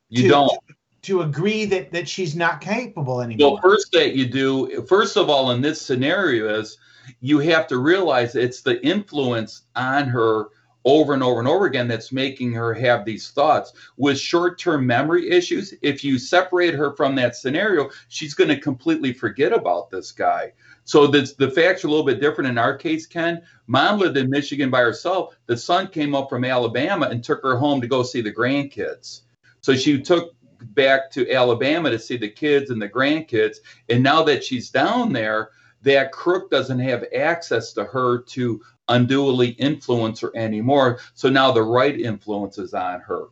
You 0.09 0.23
to, 0.23 0.27
don't. 0.27 0.49
To 0.49 0.75
agree 1.09 1.65
that 1.65 1.91
that 1.91 2.07
she's 2.07 2.35
not 2.35 2.61
capable 2.61 3.21
anymore. 3.21 3.53
Well, 3.53 3.61
first 3.61 3.91
that 3.93 4.15
you 4.15 4.27
do, 4.27 4.85
first 4.87 5.17
of 5.17 5.29
all, 5.29 5.51
in 5.51 5.61
this 5.61 5.81
scenario 5.81 6.59
is 6.59 6.77
you 7.19 7.39
have 7.39 7.67
to 7.67 7.77
realize 7.77 8.35
it's 8.35 8.61
the 8.61 8.83
influence 8.85 9.63
on 9.75 10.07
her 10.07 10.49
over 10.83 11.13
and 11.13 11.23
over 11.23 11.39
and 11.39 11.47
over 11.47 11.65
again 11.65 11.87
that's 11.87 12.11
making 12.11 12.53
her 12.53 12.73
have 12.73 13.05
these 13.05 13.29
thoughts. 13.29 13.73
With 13.97 14.17
short 14.19 14.59
term 14.59 14.85
memory 14.85 15.29
issues, 15.29 15.73
if 15.81 16.03
you 16.03 16.17
separate 16.17 16.73
her 16.73 16.95
from 16.95 17.15
that 17.15 17.35
scenario, 17.35 17.89
she's 18.07 18.33
going 18.33 18.49
to 18.49 18.59
completely 18.59 19.13
forget 19.13 19.53
about 19.53 19.89
this 19.89 20.11
guy. 20.11 20.53
So 20.83 21.07
the, 21.07 21.31
the 21.37 21.51
facts 21.51 21.83
are 21.83 21.87
a 21.87 21.91
little 21.91 22.05
bit 22.05 22.19
different 22.19 22.49
in 22.49 22.57
our 22.57 22.75
case, 22.75 23.05
Ken. 23.05 23.41
Mom 23.67 23.99
lived 23.99 24.17
in 24.17 24.29
Michigan 24.29 24.69
by 24.69 24.81
herself. 24.81 25.35
The 25.45 25.57
son 25.57 25.87
came 25.87 26.15
up 26.15 26.29
from 26.29 26.43
Alabama 26.43 27.07
and 27.07 27.23
took 27.23 27.43
her 27.43 27.57
home 27.57 27.81
to 27.81 27.87
go 27.87 28.01
see 28.03 28.21
the 28.21 28.33
grandkids. 28.33 29.21
So 29.61 29.75
she 29.75 30.01
took 30.01 30.33
back 30.61 31.11
to 31.11 31.31
Alabama 31.31 31.89
to 31.89 31.99
see 31.99 32.17
the 32.17 32.29
kids 32.29 32.69
and 32.69 32.81
the 32.81 32.89
grandkids. 32.89 33.57
And 33.89 34.03
now 34.03 34.23
that 34.23 34.43
she's 34.43 34.69
down 34.69 35.13
there, 35.13 35.49
that 35.83 36.11
crook 36.11 36.49
doesn't 36.49 36.79
have 36.79 37.05
access 37.15 37.73
to 37.73 37.83
her 37.85 38.19
to 38.19 38.61
unduly 38.87 39.49
influence 39.49 40.19
her 40.19 40.31
anymore. 40.35 40.99
So 41.13 41.29
now 41.29 41.51
the 41.51 41.63
right 41.63 41.99
influence 41.99 42.57
is 42.57 42.73
on 42.73 42.99
her. 43.01 43.25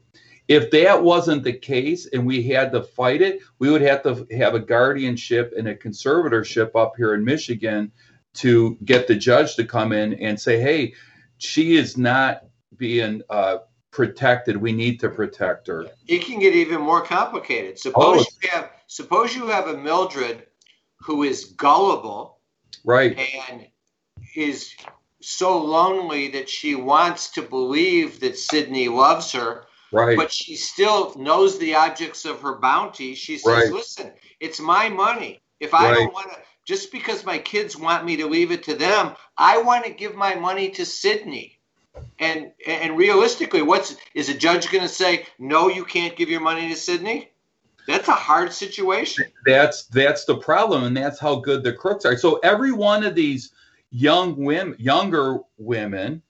If 0.48 0.72
that 0.72 1.04
wasn't 1.04 1.44
the 1.44 1.54
case 1.54 2.08
and 2.08 2.26
we 2.26 2.42
had 2.42 2.72
to 2.72 2.82
fight 2.82 3.22
it, 3.22 3.42
we 3.60 3.70
would 3.70 3.82
have 3.82 4.02
to 4.04 4.26
have 4.36 4.56
a 4.56 4.60
guardianship 4.60 5.54
and 5.56 5.68
a 5.68 5.76
conservatorship 5.76 6.76
up 6.76 6.94
here 6.98 7.14
in 7.14 7.24
Michigan 7.24 7.92
to 8.36 8.78
get 8.84 9.08
the 9.08 9.16
judge 9.16 9.56
to 9.56 9.64
come 9.64 9.92
in 9.92 10.16
and 10.16 10.40
say, 10.40 10.60
hey, 10.60 10.94
she 11.38 11.76
is 11.76 11.98
not 11.98 12.46
being 12.78 13.22
uh, 13.30 13.58
protected. 13.92 14.58
We 14.58 14.72
need 14.72 15.00
to 15.00 15.10
protect 15.10 15.68
her. 15.68 15.88
It 16.08 16.26
can 16.26 16.40
get 16.40 16.56
even 16.56 16.82
more 16.82 17.04
complicated. 17.04 17.80
Suppose 17.80 18.26
oh. 18.28 18.32
you 18.42 18.50
have 18.50 18.70
suppose 18.88 19.36
you 19.36 19.48
have 19.48 19.68
a 19.68 19.78
Mildred 19.78 20.48
who 21.02 21.24
is 21.24 21.46
gullible 21.46 22.40
right 22.84 23.18
and 23.50 23.68
is 24.36 24.74
so 25.22 25.62
lonely 25.62 26.30
that 26.30 26.50
she 26.50 26.76
wants 26.76 27.30
to 27.32 27.42
believe 27.42 28.20
that 28.20 28.38
Sydney 28.38 28.88
loves 28.88 29.32
her 29.32 29.66
right 29.92 30.18
but 30.18 30.32
she 30.32 30.56
still 30.56 31.14
knows 31.18 31.58
the 31.58 31.76
objects 31.76 32.26
of 32.26 32.42
her 32.42 32.58
bounty 32.60 33.16
she 33.16 33.38
says 33.38 33.54
right. 33.54 33.74
listen 33.74 34.12
it's 34.40 34.60
my 34.60 34.90
money 34.90 35.42
if 35.60 35.74
i 35.74 35.90
right. 35.90 35.96
don't 35.96 36.14
want 36.14 36.32
to 36.32 36.38
just 36.66 36.92
because 36.92 37.26
my 37.26 37.38
kids 37.38 37.76
want 37.76 38.06
me 38.06 38.16
to 38.16 38.28
leave 38.28 38.52
it 38.52 38.64
to 38.64 38.76
them 38.76 39.16
i 39.38 39.62
want 39.62 39.84
to 39.84 39.92
give 39.92 40.16
my 40.16 40.36
money 40.36 40.70
to 40.70 40.86
sydney 40.86 41.59
and 42.20 42.52
and 42.68 42.98
realistically 42.98 43.62
what's 43.62 43.96
is 44.14 44.30
a 44.30 44.34
judge 44.34 44.70
going 44.72 44.84
to 44.84 44.90
say 44.90 45.26
no 45.38 45.68
you 45.68 45.86
can't 45.86 46.16
give 46.16 46.30
your 46.30 46.42
money 46.42 46.70
to 46.70 46.76
sydney 46.76 47.32
that's 47.90 48.08
a 48.08 48.14
hard 48.14 48.54
situation. 48.54 49.26
That's 49.48 49.86
that's 49.86 50.26
the 50.26 50.38
problem, 50.38 50.84
and 50.84 50.96
that's 50.96 51.20
how 51.20 51.38
good 51.38 51.64
the 51.64 51.74
crooks 51.74 52.06
are. 52.06 52.16
So 52.18 52.38
every 52.44 52.72
one 52.72 53.04
of 53.04 53.16
these 53.16 53.52
young 53.90 54.36
women, 54.36 54.76
younger 54.78 55.40
women 55.58 56.22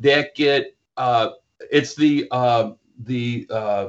that 0.00 0.34
get 0.34 0.74
uh, 0.96 1.30
it's 1.70 1.94
the 1.96 2.26
uh, 2.30 2.70
the 2.98 3.46
uh, 3.50 3.88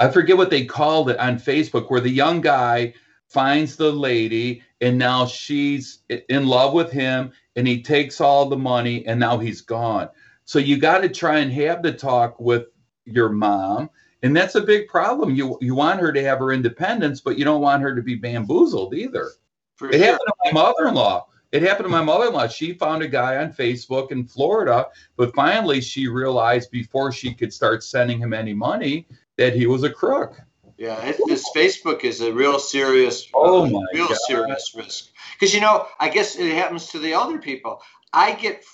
I 0.00 0.08
forget 0.08 0.38
what 0.38 0.48
they 0.48 0.64
called 0.64 1.10
it 1.10 1.18
on 1.18 1.36
Facebook, 1.36 1.90
where 1.90 2.00
the 2.00 2.08
young 2.08 2.40
guy 2.40 2.94
finds 3.26 3.76
the 3.76 3.92
lady 3.92 4.62
and 4.80 4.96
now 4.96 5.26
she's 5.26 5.98
in 6.30 6.46
love 6.46 6.72
with 6.72 6.90
him 6.90 7.30
and 7.56 7.68
he 7.68 7.82
takes 7.82 8.22
all 8.22 8.48
the 8.48 8.56
money 8.56 9.06
and 9.06 9.20
now 9.20 9.36
he's 9.36 9.60
gone. 9.60 10.08
So 10.48 10.58
you 10.58 10.78
got 10.78 11.02
to 11.02 11.08
try 11.08 11.40
and 11.40 11.52
have 11.52 11.82
the 11.82 11.92
talk 11.92 12.40
with 12.40 12.68
your 13.04 13.28
mom 13.28 13.90
and 14.22 14.36
that's 14.36 14.54
a 14.54 14.60
big 14.60 14.88
problem. 14.88 15.34
You 15.34 15.58
you 15.60 15.74
want 15.74 16.00
her 16.00 16.12
to 16.12 16.22
have 16.24 16.38
her 16.38 16.52
independence, 16.52 17.20
but 17.20 17.38
you 17.38 17.44
don't 17.44 17.60
want 17.60 17.82
her 17.82 17.94
to 17.94 18.02
be 18.02 18.14
bamboozled 18.14 18.94
either. 18.94 19.30
For 19.76 19.88
it 19.88 19.94
sure. 19.94 20.04
happened 20.04 20.26
to 20.26 20.34
my 20.44 20.52
mother-in-law. 20.52 21.26
It 21.52 21.62
happened 21.62 21.84
to 21.84 21.90
my 21.90 22.02
mother-in-law. 22.02 22.48
She 22.48 22.74
found 22.74 23.02
a 23.02 23.08
guy 23.08 23.36
on 23.36 23.52
Facebook 23.52 24.10
in 24.10 24.26
Florida, 24.26 24.88
but 25.16 25.34
finally 25.34 25.80
she 25.80 26.08
realized 26.08 26.70
before 26.70 27.12
she 27.12 27.32
could 27.32 27.52
start 27.52 27.84
sending 27.84 28.18
him 28.18 28.34
any 28.34 28.52
money 28.52 29.06
that 29.36 29.54
he 29.54 29.66
was 29.66 29.84
a 29.84 29.90
crook. 29.90 30.40
Yeah, 30.76 31.12
this 31.26 31.48
Facebook 31.56 32.04
is 32.04 32.20
a 32.20 32.32
real 32.32 32.58
serious, 32.58 33.28
oh 33.34 33.64
uh, 33.64 33.70
my 33.70 33.84
real 33.94 34.08
God. 34.08 34.18
serious 34.26 34.72
risk. 34.76 35.06
Because 35.34 35.54
you 35.54 35.60
know, 35.60 35.86
I 36.00 36.08
guess 36.08 36.36
it 36.36 36.52
happens 36.54 36.88
to 36.88 36.98
the 36.98 37.14
other 37.14 37.38
people. 37.38 37.80
I 38.12 38.34
get, 38.34 38.64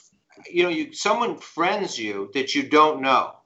you 0.50 0.62
know, 0.62 0.68
you 0.68 0.92
someone 0.92 1.36
friends 1.38 1.98
you 1.98 2.30
that 2.34 2.54
you 2.54 2.62
don't 2.62 3.00
know. 3.00 3.36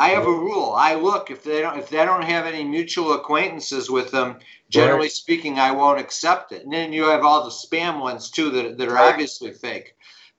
I 0.00 0.10
have 0.10 0.26
a 0.26 0.32
rule. 0.32 0.74
I 0.76 0.94
look 0.94 1.30
if 1.30 1.42
they 1.42 1.60
don't 1.60 1.78
if 1.78 1.88
they 1.90 2.04
don't 2.04 2.22
have 2.22 2.46
any 2.46 2.64
mutual 2.64 3.14
acquaintances 3.14 3.90
with 3.90 4.10
them. 4.10 4.38
Generally 4.70 5.00
Right. 5.02 5.12
speaking, 5.12 5.58
I 5.58 5.72
won't 5.72 5.98
accept 5.98 6.52
it. 6.52 6.62
And 6.62 6.72
then 6.72 6.92
you 6.92 7.04
have 7.04 7.24
all 7.24 7.42
the 7.44 7.50
spam 7.50 8.00
ones 8.00 8.30
too 8.30 8.50
that 8.50 8.78
that 8.78 8.88
are 8.88 8.94
Right. 8.94 9.12
obviously 9.12 9.52
fake. 9.52 9.94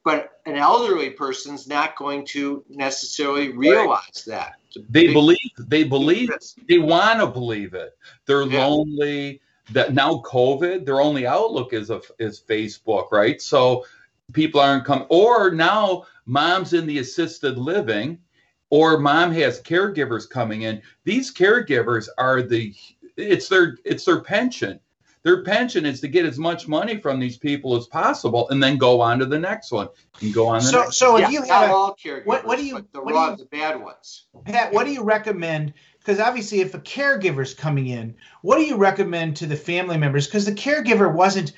But 0.05 0.29
an 0.45 0.55
elderly 0.55 1.09
person's 1.09 1.67
not 1.67 1.97
going 1.97 2.25
to 2.27 2.63
necessarily 2.69 3.49
realize 3.49 4.23
that. 4.27 4.53
They 4.89 5.07
big- 5.07 5.13
believe 5.13 5.51
they 5.57 5.83
believe 5.83 6.29
they 6.67 6.77
want 6.77 7.19
to 7.19 7.27
believe 7.27 7.73
it. 7.73 7.97
They're 8.25 8.43
Yeah. 8.43 8.65
lonely. 8.65 9.41
That 9.71 9.93
now 9.93 10.15
COVID, 10.25 10.83
their 10.85 10.99
only 10.99 11.27
outlook 11.27 11.73
is 11.73 11.91
a, 11.91 12.01
is 12.17 12.39
Facebook, 12.41 13.11
right? 13.11 13.39
So 13.39 13.85
people 14.33 14.59
aren't 14.61 14.85
coming. 14.85 15.07
Or 15.09 15.51
now 15.51 16.05
mom's 16.25 16.73
in 16.73 16.85
the 16.85 16.99
assisted 16.99 17.57
living, 17.57 18.19
or 18.69 18.99
mom 18.99 19.31
has 19.33 19.61
caregivers 19.61 20.29
coming 20.29 20.63
in. 20.63 20.81
These 21.03 21.33
caregivers 21.33 22.07
are 22.17 22.41
the 22.41 22.73
it's 23.17 23.49
their 23.49 23.77
it's 23.85 24.05
their 24.05 24.21
pension. 24.21 24.79
Their 25.23 25.43
pension 25.43 25.85
is 25.85 25.99
to 25.99 26.07
get 26.07 26.25
as 26.25 26.39
much 26.39 26.69
money 26.69 26.97
from 26.97 27.19
these 27.19 27.37
people 27.37 27.75
as 27.75 27.87
possible, 27.87 28.47
and 28.49 28.63
then 28.63 28.77
go 28.77 29.01
on 29.01 29.19
to 29.19 29.25
the 29.25 29.37
next 29.37 29.69
one 29.69 29.89
and 30.21 30.33
go 30.33 30.47
on. 30.47 30.59
The 30.59 30.65
So, 30.65 30.79
next. 30.83 30.97
so 30.97 31.17
if 31.17 31.23
Yeah, 31.23 31.29
you 31.29 31.39
not 31.41 31.49
have 31.49 31.69
a, 31.69 31.73
all 31.73 31.97
caregivers, 32.01 32.25
what- 32.25 32.45
what 32.45 32.57
do 32.57 32.65
you- 32.65 32.87
the 32.93 33.01
what 33.01 33.13
do 33.13 33.19
you- 33.31 33.37
the 33.37 33.45
bad 33.57 33.81
ones. 33.81 34.27
Pat, 34.45 34.71
what 34.71 34.85
do 34.85 34.93
you 34.93 35.03
recommend? 35.03 35.73
Because 35.97 36.21
obviously, 36.21 36.61
if 36.61 36.73
a 36.73 36.79
caregiver's 36.79 37.53
coming 37.53 37.87
in, 37.87 38.15
what 38.43 38.57
do 38.59 38.63
you 38.63 38.77
recommend 38.77 39.35
to 39.37 39.45
the 39.45 39.57
family 39.57 39.97
members? 39.97 40.25
Because 40.25 40.45
the 40.45 40.53
caregiver 40.53 41.13
wasn't, 41.13 41.51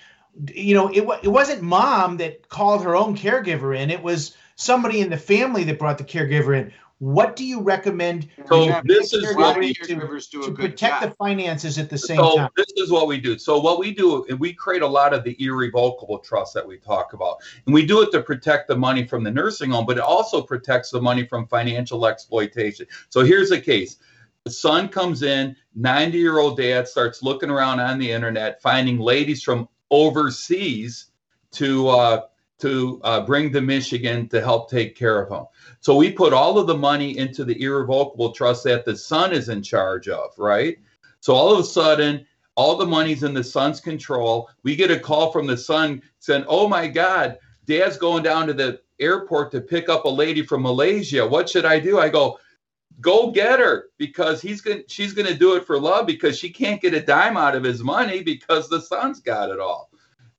you 0.54 0.74
know, 0.74 0.90
it, 0.90 1.08
it 1.24 1.28
wasn't 1.28 1.62
mom 1.62 2.18
that 2.18 2.48
called 2.50 2.84
her 2.84 2.96
own 2.96 3.16
caregiver 3.16 3.78
in. 3.78 3.90
It 3.90 4.02
was 4.02 4.36
somebody 4.56 5.02
in 5.02 5.10
the 5.10 5.18
family 5.18 5.64
that 5.66 5.80
brought 5.80 5.98
the 5.98 6.04
caregiver 6.04 6.58
in. 6.58 6.72
What 7.00 7.36
do 7.36 7.44
you 7.44 7.62
recommend? 7.62 8.30
So 8.48 8.68
the 8.68 8.82
this 8.86 9.12
is 9.12 9.36
what 9.36 9.58
we- 9.58 9.74
do 9.74 10.20
to 10.44 10.52
protect 10.52 11.02
job. 11.02 11.10
the 11.10 11.16
finances 11.16 11.80
at 11.80 11.90
the 11.90 11.98
same 11.98 12.18
so 12.18 12.36
time? 12.36 12.50
this 12.56 12.72
is 12.78 12.92
what 12.92 13.08
we 13.08 13.20
do. 13.20 13.40
So 13.40 13.60
what 13.60 13.80
we 13.80 13.92
do, 13.92 14.24
and 14.30 14.40
we 14.40 14.54
create 14.54 14.84
a 14.84 14.88
lot 14.88 15.12
of 15.12 15.24
the 15.24 15.36
irrevocable 15.44 16.20
trust 16.20 16.54
that 16.54 16.66
we 16.66 16.78
talk 16.78 17.14
about, 17.14 17.38
and 17.66 17.74
we 17.74 17.88
do 17.88 18.02
it 18.04 18.12
to 18.12 18.22
protect 18.22 18.68
the 18.68 18.76
money 18.76 19.08
from 19.08 19.24
the 19.24 19.32
nursing 19.32 19.72
home, 19.72 19.88
but 19.88 19.98
it 19.98 20.04
also 20.04 20.44
protects 20.44 20.92
the 20.92 21.02
money 21.02 21.26
from 21.26 21.48
financial 21.48 22.06
exploitation. 22.06 22.86
So 23.10 23.22
here's 23.22 23.50
a 23.50 23.60
case: 23.60 23.98
the 24.44 24.52
son 24.52 24.88
comes 24.88 25.24
in, 25.24 25.56
90 25.74 26.20
year 26.20 26.38
old 26.38 26.56
dad 26.56 26.88
starts 26.88 27.24
looking 27.24 27.50
around 27.50 27.80
on 27.80 27.98
the 27.98 28.12
internet, 28.12 28.62
finding 28.62 29.00
ladies 29.00 29.42
from 29.42 29.68
overseas 29.92 31.08
to 31.52 31.88
uh, 31.90 32.22
to 32.60 33.02
uh, 33.04 33.26
bring 33.26 33.52
to 33.52 33.60
Michigan 33.62 34.28
to 34.30 34.40
help 34.40 34.70
take 34.70 34.96
care 34.96 35.22
of 35.22 35.32
him. 35.32 35.46
So 35.80 35.96
we 35.96 36.12
put 36.12 36.32
all 36.32 36.60
of 36.60 36.68
the 36.68 36.78
money 36.78 37.18
into 37.18 37.44
the 37.44 37.60
irrevocable 37.62 38.32
trust 38.32 38.64
that 38.66 38.86
the 38.86 38.96
son 38.96 39.34
is 39.34 39.50
in 39.50 39.64
charge 39.64 40.08
of, 40.08 40.30
right? 40.38 40.78
So 41.22 41.34
all 41.34 41.52
of 41.52 41.60
a 41.60 41.64
sudden, 41.64 42.26
all 42.56 42.78
the 42.78 42.86
money's 42.86 43.24
in 43.24 43.34
the 43.34 43.44
son's 43.44 43.80
control. 43.80 44.50
We 44.64 44.76
get 44.76 44.92
a 44.92 45.00
call 45.00 45.32
from 45.32 45.48
the 45.48 45.58
son 45.58 46.02
saying, 46.20 46.46
"Oh 46.48 46.68
my 46.68 46.88
God, 46.88 47.38
Dad's 47.66 47.98
going 47.98 48.24
down 48.24 48.48
to 48.48 48.54
the 48.54 48.82
airport 49.00 49.52
to 49.52 49.62
pick 49.62 49.90
up 49.90 50.06
a 50.06 50.10
lady 50.10 50.44
from 50.44 50.62
Malaysia. 50.62 51.26
What 51.26 51.50
should 51.50 51.66
I 51.66 51.80
do?" 51.80 52.00
I 52.00 52.10
go, 52.10 52.38
"Go 53.02 53.32
get 53.32 53.60
her 53.60 53.90
because 53.98 54.42
he's 54.42 54.62
going. 54.62 54.84
She's 54.88 55.14
going 55.14 55.28
to 55.28 55.38
do 55.38 55.56
it 55.56 55.66
for 55.66 55.80
love 55.80 56.06
because 56.06 56.38
she 56.38 56.50
can't 56.50 56.82
get 56.82 56.94
a 56.94 57.02
dime 57.02 57.36
out 57.36 57.56
of 57.56 57.64
his 57.64 57.84
money 57.84 58.24
because 58.24 58.70
the 58.70 58.82
son's 58.82 59.20
got 59.20 59.50
it 59.50 59.60
all." 59.60 59.92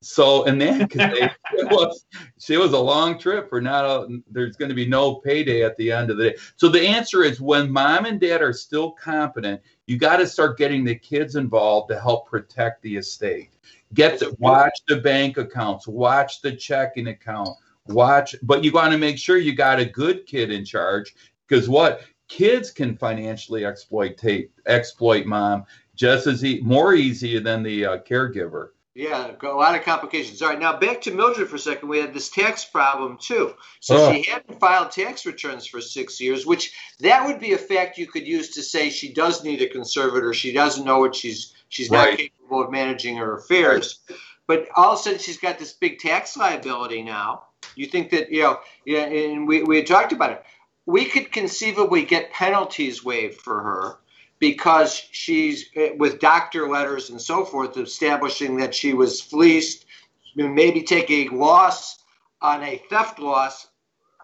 So 0.02 0.44
and 0.44 0.60
then 0.60 0.88
they, 0.92 1.30
it 1.52 1.70
was 1.70 2.04
she 2.38 2.56
was 2.56 2.72
a 2.72 2.78
long 2.78 3.18
trip 3.18 3.48
for 3.48 3.60
not 3.60 3.84
a, 3.84 4.20
there's 4.30 4.56
going 4.56 4.68
to 4.68 4.74
be 4.74 4.86
no 4.86 5.16
payday 5.16 5.62
at 5.62 5.76
the 5.76 5.92
end 5.92 6.10
of 6.10 6.16
the 6.16 6.30
day. 6.30 6.36
So 6.56 6.68
the 6.68 6.86
answer 6.86 7.22
is 7.22 7.40
when 7.40 7.70
mom 7.70 8.04
and 8.04 8.20
dad 8.20 8.42
are 8.42 8.52
still 8.52 8.90
competent, 8.90 9.60
you 9.86 9.96
got 9.96 10.16
to 10.16 10.26
start 10.26 10.58
getting 10.58 10.84
the 10.84 10.96
kids 10.96 11.36
involved 11.36 11.88
to 11.90 12.00
help 12.00 12.28
protect 12.28 12.82
the 12.82 12.96
estate. 12.96 13.50
Get 13.94 14.18
to 14.18 14.34
watch 14.40 14.76
the 14.88 14.96
bank 14.96 15.36
accounts, 15.36 15.86
watch 15.86 16.40
the 16.42 16.56
checking 16.56 17.08
account, 17.08 17.50
watch, 17.86 18.34
but 18.42 18.64
you 18.64 18.72
want 18.72 18.92
to 18.92 18.98
make 18.98 19.18
sure 19.18 19.36
you 19.36 19.54
got 19.54 19.78
a 19.78 19.84
good 19.84 20.26
kid 20.26 20.50
in 20.50 20.64
charge 20.64 21.14
because 21.46 21.68
what 21.68 22.00
kids 22.32 22.70
can 22.70 22.96
financially 22.96 23.66
exploit 23.66 24.18
exploit 24.66 25.26
mom 25.26 25.64
just 25.94 26.26
as 26.26 26.42
e- 26.44 26.60
more 26.62 26.94
easy 26.94 27.38
than 27.38 27.62
the 27.62 27.84
uh, 27.84 27.98
caregiver. 27.98 28.68
Yeah, 28.94 29.32
a 29.42 29.46
lot 29.48 29.74
of 29.74 29.84
complications. 29.84 30.42
All 30.42 30.50
right, 30.50 30.58
now 30.58 30.78
back 30.78 31.00
to 31.02 31.14
Mildred 31.14 31.48
for 31.48 31.56
a 31.56 31.58
second. 31.58 31.88
We 31.88 31.98
had 31.98 32.12
this 32.12 32.28
tax 32.30 32.64
problem 32.64 33.18
too. 33.18 33.54
So 33.80 33.96
Oh. 33.96 34.12
she 34.12 34.22
hadn't 34.22 34.58
filed 34.60 34.90
tax 34.90 35.24
returns 35.24 35.66
for 35.66 35.80
six 35.80 36.20
years, 36.20 36.44
which 36.46 36.72
that 37.00 37.26
would 37.26 37.38
be 37.40 37.52
a 37.52 37.58
fact 37.58 37.96
you 37.98 38.06
could 38.06 38.26
use 38.26 38.50
to 38.50 38.62
say 38.62 38.90
she 38.90 39.12
does 39.12 39.44
need 39.44 39.62
a 39.62 39.68
conservator. 39.68 40.32
She 40.34 40.52
doesn't 40.52 40.84
know 40.84 41.00
what 41.00 41.14
she's 41.14 41.54
she's 41.68 41.90
not 41.90 42.16
capable 42.16 42.62
of 42.62 42.70
managing 42.70 43.16
her 43.16 43.36
affairs. 43.36 44.00
But 44.46 44.68
all 44.76 44.92
of 44.92 44.98
a 44.98 45.02
sudden 45.02 45.18
she's 45.18 45.38
got 45.38 45.58
this 45.58 45.72
big 45.72 45.98
tax 45.98 46.36
liability 46.36 47.02
now. 47.02 47.44
You 47.76 47.86
think 47.86 48.10
that 48.10 48.30
you 48.30 48.42
know? 48.42 48.60
Yeah, 48.84 49.04
and 49.04 49.46
we 49.48 49.62
we 49.62 49.76
had 49.76 49.86
talked 49.86 50.12
about 50.12 50.32
it. 50.32 50.44
We 50.86 51.04
could 51.04 51.32
conceivably 51.32 52.02
get 52.04 52.32
penalties 52.32 53.04
waived 53.04 53.40
for 53.40 53.60
her 53.62 53.98
because 54.38 55.00
she's 55.12 55.66
eh, 55.76 55.90
with 55.96 56.18
doctor 56.18 56.68
letters 56.68 57.10
and 57.10 57.20
so 57.20 57.44
forth 57.44 57.76
establishing 57.76 58.56
that 58.56 58.74
she 58.74 58.92
was 58.92 59.20
fleeced, 59.20 59.86
maybe 60.34 60.82
take 60.82 61.10
a 61.10 61.28
loss 61.28 61.98
on 62.40 62.62
a 62.64 62.82
theft 62.90 63.20
loss, 63.20 63.68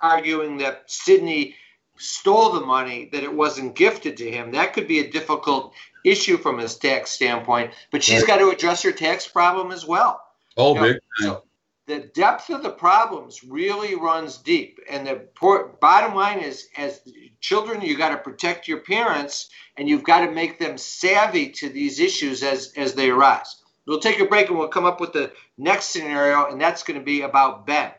arguing 0.02 0.58
that 0.58 0.82
Sydney 0.86 1.54
stole 1.96 2.52
the 2.52 2.60
money, 2.66 3.08
that 3.12 3.22
it 3.22 3.32
wasn't 3.32 3.76
gifted 3.76 4.16
to 4.16 4.30
him. 4.30 4.50
That 4.52 4.72
could 4.72 4.88
be 4.88 5.00
a 5.00 5.10
difficult 5.10 5.72
issue 6.04 6.36
from 6.36 6.58
his 6.58 6.76
tax 6.76 7.10
standpoint, 7.10 7.72
but 7.90 8.02
she's 8.02 8.22
Right. 8.22 8.28
got 8.28 8.38
to 8.38 8.50
address 8.50 8.82
her 8.82 8.92
tax 8.92 9.26
problem 9.28 9.70
as 9.72 9.86
well. 9.86 10.20
Oh, 10.56 10.74
You 10.74 10.80
know, 10.80 10.86
big 10.86 11.00
so 11.18 11.42
the 11.88 12.10
depth 12.14 12.50
of 12.50 12.62
the 12.62 12.70
problems 12.70 13.42
really 13.42 13.94
runs 13.94 14.36
deep 14.36 14.78
and 14.90 15.06
the 15.06 15.16
poor, 15.34 15.74
bottom 15.80 16.14
line 16.14 16.38
is 16.38 16.68
as 16.76 17.00
children 17.40 17.80
you 17.80 17.96
got 17.96 18.10
to 18.10 18.18
protect 18.18 18.68
your 18.68 18.80
parents 18.80 19.48
and 19.78 19.88
you've 19.88 20.04
got 20.04 20.24
to 20.24 20.30
make 20.30 20.58
them 20.58 20.76
savvy 20.76 21.48
to 21.48 21.70
these 21.70 21.98
issues 21.98 22.42
as 22.42 22.72
as 22.76 22.92
they 22.92 23.08
arise 23.08 23.62
we'll 23.86 23.98
take 23.98 24.20
a 24.20 24.26
break 24.26 24.48
and 24.50 24.58
we'll 24.58 24.68
come 24.68 24.84
up 24.84 25.00
with 25.00 25.12
the 25.14 25.32
next 25.56 25.86
scenario 25.86 26.50
and 26.50 26.60
that's 26.60 26.82
going 26.82 26.98
to 26.98 27.04
be 27.04 27.22
about 27.22 27.66
ben 27.66 27.90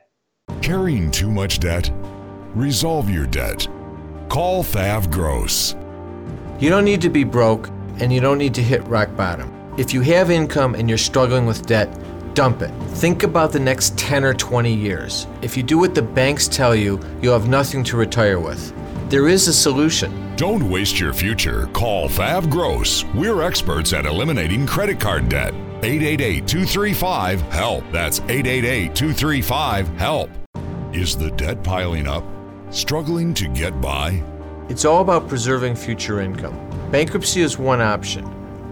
Carrying 0.61 1.09
too 1.09 1.31
much 1.31 1.59
debt? 1.59 1.89
Resolve 2.53 3.09
your 3.09 3.25
debt. 3.25 3.67
Call 4.29 4.63
Thav 4.63 5.09
Gross. 5.09 5.75
You 6.59 6.69
don't 6.69 6.85
need 6.85 7.01
to 7.01 7.09
be 7.09 7.23
broke 7.23 7.69
and 7.99 8.11
you 8.11 8.19
don't 8.19 8.37
need 8.37 8.53
to 8.55 8.61
hit 8.61 8.85
rock 8.87 9.15
bottom. 9.15 9.53
If 9.77 9.93
you 9.93 10.01
have 10.01 10.29
income 10.29 10.75
and 10.75 10.89
you're 10.89 10.97
struggling 10.97 11.45
with 11.45 11.65
debt, 11.65 11.89
dump 12.39 12.61
it. 12.61 12.71
Think 13.01 13.23
about 13.23 13.51
the 13.51 13.59
next 13.59 13.97
10 13.97 14.23
or 14.23 14.33
20 14.33 14.73
years. 14.73 15.27
If 15.41 15.57
you 15.57 15.63
do 15.63 15.77
what 15.77 15.93
the 15.93 16.01
banks 16.01 16.47
tell 16.47 16.73
you, 16.73 16.97
you'll 17.21 17.37
have 17.37 17.49
nothing 17.49 17.83
to 17.83 17.97
retire 17.97 18.39
with. 18.39 18.73
There 19.09 19.27
is 19.27 19.49
a 19.49 19.53
solution. 19.53 20.37
Don't 20.37 20.69
waste 20.69 21.01
your 21.01 21.11
future. 21.11 21.67
Call 21.73 22.07
Thav 22.07 22.49
Gross. 22.49 23.03
We're 23.13 23.41
experts 23.41 23.91
at 23.91 24.05
eliminating 24.05 24.65
credit 24.65 25.01
card 25.01 25.27
debt. 25.27 25.53
888 25.83 26.47
235 26.47 27.41
HELP. 27.41 27.83
That's 27.91 28.19
888 28.21 28.95
235 28.95 29.87
HELP. 29.97 30.29
Is 30.93 31.17
the 31.17 31.31
debt 31.31 31.61
piling 31.61 32.07
up? 32.07 32.23
Struggling 32.69 33.33
to 33.33 33.49
get 33.49 33.81
by? 33.81 34.23
It's 34.69 34.85
all 34.85 35.01
about 35.01 35.27
preserving 35.27 35.75
future 35.75 36.21
income. 36.21 36.57
Bankruptcy 36.89 37.41
is 37.41 37.59
one 37.59 37.81
option. 37.81 38.23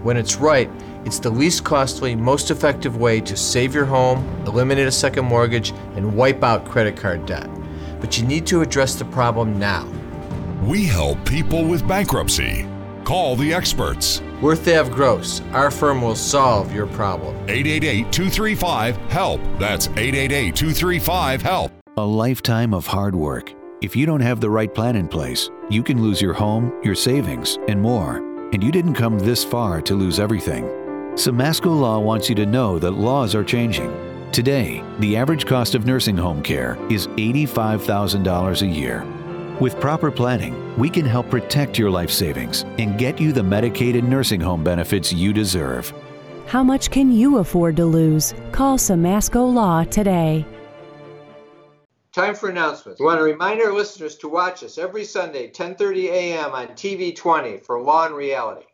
When 0.02 0.16
it's 0.16 0.36
right, 0.36 0.70
it's 1.08 1.18
the 1.18 1.30
least 1.30 1.64
costly, 1.64 2.14
most 2.14 2.50
effective 2.50 2.98
way 2.98 3.18
to 3.18 3.34
save 3.34 3.74
your 3.74 3.86
home, 3.86 4.22
eliminate 4.46 4.86
a 4.86 4.92
second 4.92 5.24
mortgage, 5.24 5.70
and 5.96 6.14
wipe 6.14 6.44
out 6.44 6.66
credit 6.66 6.98
card 6.98 7.24
debt. 7.24 7.48
But 7.98 8.18
you 8.18 8.26
need 8.26 8.46
to 8.48 8.60
address 8.60 8.94
the 8.94 9.06
problem 9.06 9.58
now. 9.58 9.90
We 10.64 10.84
help 10.84 11.24
people 11.24 11.64
with 11.64 11.88
bankruptcy. 11.88 12.66
Call 13.04 13.36
the 13.36 13.54
experts. 13.54 14.20
We're 14.42 14.54
Thav 14.54 14.92
Gross. 14.92 15.40
Our 15.52 15.70
firm 15.70 16.02
will 16.02 16.14
solve 16.14 16.74
your 16.74 16.86
problem. 16.86 17.34
888 17.48 18.12
235 18.12 18.96
HELP. 19.08 19.40
That's 19.58 19.86
888 19.86 20.54
235 20.54 21.40
HELP. 21.40 21.72
A 21.96 22.04
lifetime 22.04 22.74
of 22.74 22.86
hard 22.86 23.14
work. 23.14 23.54
If 23.80 23.96
you 23.96 24.04
don't 24.04 24.20
have 24.20 24.42
the 24.42 24.50
right 24.50 24.74
plan 24.74 24.94
in 24.94 25.08
place, 25.08 25.48
you 25.70 25.82
can 25.82 26.02
lose 26.02 26.20
your 26.20 26.34
home, 26.34 26.70
your 26.84 26.94
savings, 26.94 27.56
and 27.66 27.80
more. 27.80 28.18
And 28.52 28.62
you 28.62 28.70
didn't 28.70 28.94
come 28.94 29.18
this 29.18 29.42
far 29.42 29.80
to 29.80 29.94
lose 29.94 30.20
everything. 30.20 30.77
Simasko 31.18 31.76
Law 31.76 31.98
wants 31.98 32.28
you 32.28 32.36
to 32.36 32.46
know 32.46 32.78
that 32.78 32.92
laws 32.92 33.34
are 33.34 33.42
changing. 33.42 33.92
Today, 34.30 34.84
the 35.00 35.16
average 35.16 35.46
cost 35.46 35.74
of 35.74 35.84
nursing 35.84 36.16
home 36.16 36.40
care 36.40 36.78
is 36.88 37.08
$85,000 37.08 38.62
a 38.62 38.66
year. 38.66 39.04
With 39.58 39.80
proper 39.80 40.12
planning, 40.12 40.54
we 40.78 40.88
can 40.88 41.04
help 41.04 41.28
protect 41.28 41.76
your 41.76 41.90
life 41.90 42.12
savings 42.12 42.62
and 42.78 42.96
get 42.96 43.20
you 43.20 43.32
the 43.32 43.40
Medicaid 43.40 43.98
and 43.98 44.08
nursing 44.08 44.40
home 44.40 44.62
benefits 44.62 45.12
you 45.12 45.32
deserve. 45.32 45.92
How 46.46 46.62
much 46.62 46.88
can 46.92 47.10
you 47.10 47.38
afford 47.38 47.74
to 47.78 47.84
lose? 47.84 48.32
Call 48.52 48.78
Simasko 48.78 49.52
Law 49.52 49.82
today. 49.82 50.46
Time 52.12 52.36
for 52.36 52.48
announcements. 52.48 53.00
We 53.00 53.06
want 53.06 53.18
to 53.18 53.24
remind 53.24 53.60
our 53.60 53.72
listeners 53.72 54.14
to 54.18 54.28
watch 54.28 54.62
us 54.62 54.78
every 54.78 55.02
Sunday, 55.02 55.50
10:30 55.50 56.10
a.m. 56.10 56.52
on 56.52 56.68
TV 56.68 57.12
20 57.16 57.56
for 57.58 57.80
Law 57.82 58.06
and 58.06 58.14
Reality. 58.14 58.67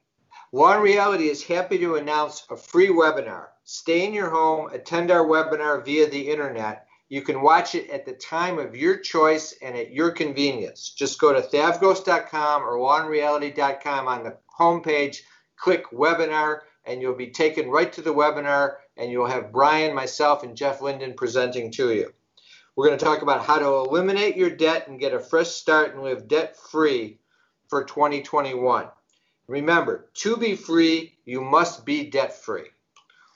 And 0.57 0.83
Reality 0.83 1.31
is 1.31 1.43
happy 1.43 1.79
to 1.79 1.97
announce 1.97 2.47
a 2.49 2.57
free 2.57 2.87
webinar. 2.87 3.47
Stay 3.65 4.07
in 4.07 4.15
your 4.15 4.31
home, 4.31 4.71
attend 4.73 5.11
our 5.11 5.27
webinar 5.27 5.85
via 5.85 6.09
the 6.09 6.31
internet. 6.31 6.87
You 7.09 7.23
can 7.23 7.43
watch 7.43 7.75
it 7.75 7.91
at 7.91 8.07
the 8.07 8.13
time 8.13 8.61
of 8.61 8.77
your 8.77 8.99
choice 8.99 9.53
and 9.61 9.77
at 9.77 9.91
your 9.91 10.13
convenience. 10.13 10.91
Just 10.91 11.19
go 11.19 11.33
to 11.33 11.41
thavgross.com 11.41 12.63
or 12.63 12.77
lawandreality.com 12.77 14.07
on 14.07 14.23
the 14.23 14.37
homepage, 14.57 15.23
click 15.57 15.91
webinar, 15.91 16.61
and 16.85 17.03
you'll 17.03 17.17
be 17.17 17.31
taken 17.31 17.69
right 17.69 17.93
to 17.93 18.03
the 18.03 18.15
webinar, 18.15 18.77
and 18.97 19.11
you'll 19.11 19.27
have 19.27 19.51
Brian, 19.51 19.93
myself, 19.93 20.45
and 20.45 20.57
Jeff 20.57 20.81
Linden 20.81 21.15
presenting 21.15 21.73
to 21.73 21.93
you. 21.93 22.15
We're 22.77 22.87
going 22.87 22.99
to 22.99 23.05
talk 23.05 23.23
about 23.23 23.45
how 23.45 23.59
to 23.59 23.89
eliminate 23.89 24.37
your 24.37 24.51
debt 24.51 24.87
and 24.87 25.01
get 25.01 25.15
a 25.15 25.19
fresh 25.19 25.49
start 25.49 25.95
and 25.95 26.05
live 26.05 26.29
debt 26.29 26.57
free 26.57 27.19
for 27.69 27.83
2021. 27.83 28.87
Remember, 29.47 30.07
to 30.15 30.37
be 30.37 30.57
free, 30.57 31.19
you 31.25 31.41
must 31.41 31.85
be 31.85 32.09
debt 32.09 32.43
free. 32.43 32.71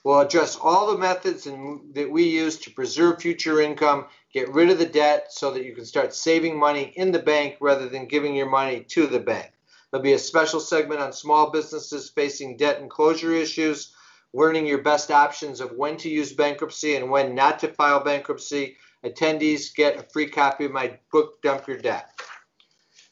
We'll 0.03 0.21
address 0.21 0.57
all 0.59 0.91
the 0.91 0.97
methods 0.97 1.45
in, 1.45 1.91
that 1.93 2.09
we 2.09 2.23
use 2.23 2.57
to 2.59 2.71
preserve 2.71 3.21
future 3.21 3.61
income, 3.61 4.05
get 4.33 4.49
rid 4.49 4.69
of 4.69 4.79
the 4.79 4.85
debt 4.85 5.27
so 5.29 5.51
that 5.51 5.65
you 5.65 5.75
can 5.75 5.85
start 5.85 6.13
saving 6.13 6.57
money 6.57 6.93
in 6.95 7.11
the 7.11 7.19
bank 7.19 7.57
rather 7.59 7.89
than 7.89 8.07
giving 8.07 8.35
your 8.35 8.49
money 8.49 8.85
to 8.89 9.07
the 9.07 9.19
bank. 9.19 9.51
There'll 9.91 10.03
be 10.03 10.13
a 10.13 10.19
special 10.19 10.59
segment 10.59 11.01
on 11.01 11.11
small 11.11 11.51
businesses 11.51 12.09
facing 12.09 12.57
debt 12.57 12.79
and 12.79 12.89
closure 12.89 13.33
issues, 13.33 13.93
learning 14.33 14.67
your 14.67 14.81
best 14.81 15.11
options 15.11 15.59
of 15.59 15.73
when 15.73 15.97
to 15.97 16.09
use 16.09 16.33
bankruptcy 16.33 16.95
and 16.95 17.09
when 17.09 17.35
not 17.35 17.59
to 17.59 17.67
file 17.67 18.03
bankruptcy, 18.03 18.77
attendees 19.03 19.75
get 19.75 19.99
a 19.99 20.03
free 20.03 20.29
copy 20.29 20.65
of 20.65 20.71
my 20.71 20.97
book, 21.11 21.41
Dump 21.41 21.67
Your 21.67 21.77
Debt. 21.77 22.09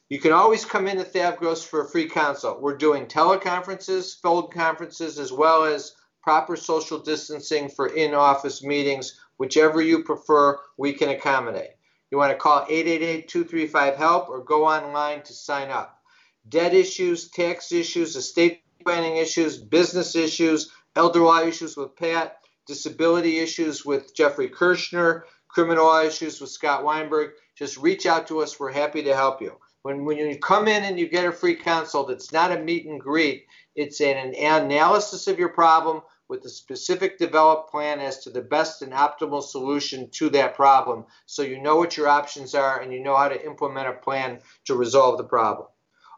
You 0.09 0.19
can 0.19 0.31
always 0.31 0.63
come 0.63 0.87
in 0.87 0.97
to 0.97 1.03
Thav 1.03 1.35
Gross 1.35 1.61
for 1.65 1.81
a 1.81 1.89
free 1.89 2.07
consult. 2.07 2.61
We're 2.61 2.77
doing 2.77 3.07
teleconferences, 3.07 4.17
phone 4.21 4.49
conferences, 4.49 5.19
as 5.19 5.33
well 5.33 5.65
as 5.65 5.95
proper 6.21 6.55
social 6.55 6.97
distancing 6.97 7.67
for 7.67 7.87
in 7.87 8.13
office 8.13 8.63
meetings. 8.63 9.19
Whichever 9.35 9.81
you 9.81 10.05
prefer, 10.05 10.59
we 10.77 10.93
can 10.93 11.09
accommodate. 11.09 11.71
You 12.09 12.17
want 12.17 12.31
to 12.31 12.37
call 12.37 12.65
888 12.69 13.27
235 13.27 13.95
HELP 13.97 14.29
or 14.29 14.43
go 14.45 14.65
online 14.65 15.23
to 15.23 15.33
sign 15.33 15.69
up. 15.69 16.01
Debt 16.47 16.73
issues, 16.73 17.29
tax 17.29 17.73
issues, 17.73 18.15
estate 18.15 18.61
planning 18.85 19.17
issues, 19.17 19.57
business 19.57 20.15
issues, 20.15 20.71
elder 20.95 21.19
law 21.19 21.41
issues 21.41 21.75
with 21.75 21.97
Pat, 21.97 22.37
disability 22.65 23.39
issues 23.39 23.85
with 23.85 24.15
Jeffrey 24.15 24.47
Kirschner, 24.47 25.25
criminal 25.49 25.85
law 25.85 26.01
issues 26.01 26.39
with 26.39 26.49
Scott 26.49 26.85
Weinberg, 26.85 27.31
just 27.57 27.75
reach 27.75 28.05
out 28.05 28.27
to 28.27 28.39
us. 28.39 28.57
We're 28.57 28.71
happy 28.71 29.03
to 29.03 29.13
help 29.13 29.41
you. 29.41 29.57
When, 29.87 30.03
when 30.03 30.17
you 30.17 30.37
come 30.37 30.67
in 30.67 30.83
and 30.83 30.99
you 30.99 31.07
get 31.07 31.23
a 31.23 31.31
free 31.31 31.55
consult, 31.55 32.11
it's 32.11 32.33
not 32.33 32.51
a 32.51 32.59
meet 32.59 32.85
and 32.87 32.99
greet, 32.99 33.45
it's 33.73 34.01
an 34.01 34.35
analysis 34.35 35.27
of 35.27 35.39
your 35.39 35.47
problem 35.47 36.01
with 36.27 36.43
a 36.43 36.49
specific 36.49 37.17
developed 37.17 37.71
plan 37.71 38.01
as 38.01 38.19
to 38.25 38.29
the 38.29 38.41
best 38.41 38.81
and 38.81 38.91
optimal 38.91 39.41
solution 39.41 40.09
to 40.09 40.29
that 40.31 40.55
problem 40.55 41.05
so 41.25 41.41
you 41.41 41.61
know 41.61 41.77
what 41.77 41.95
your 41.95 42.09
options 42.09 42.53
are 42.53 42.81
and 42.81 42.91
you 42.91 43.01
know 43.01 43.15
how 43.15 43.29
to 43.29 43.45
implement 43.45 43.87
a 43.87 43.93
plan 43.93 44.41
to 44.65 44.75
resolve 44.75 45.17
the 45.17 45.23
problem. 45.23 45.69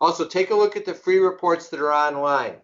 Also, 0.01 0.25
take 0.25 0.49
a 0.49 0.55
look 0.55 0.75
at 0.75 0.85
the 0.85 0.95
free 0.95 1.19
reports 1.19 1.69
that 1.69 1.79
are 1.79 1.93
online. 1.93 2.55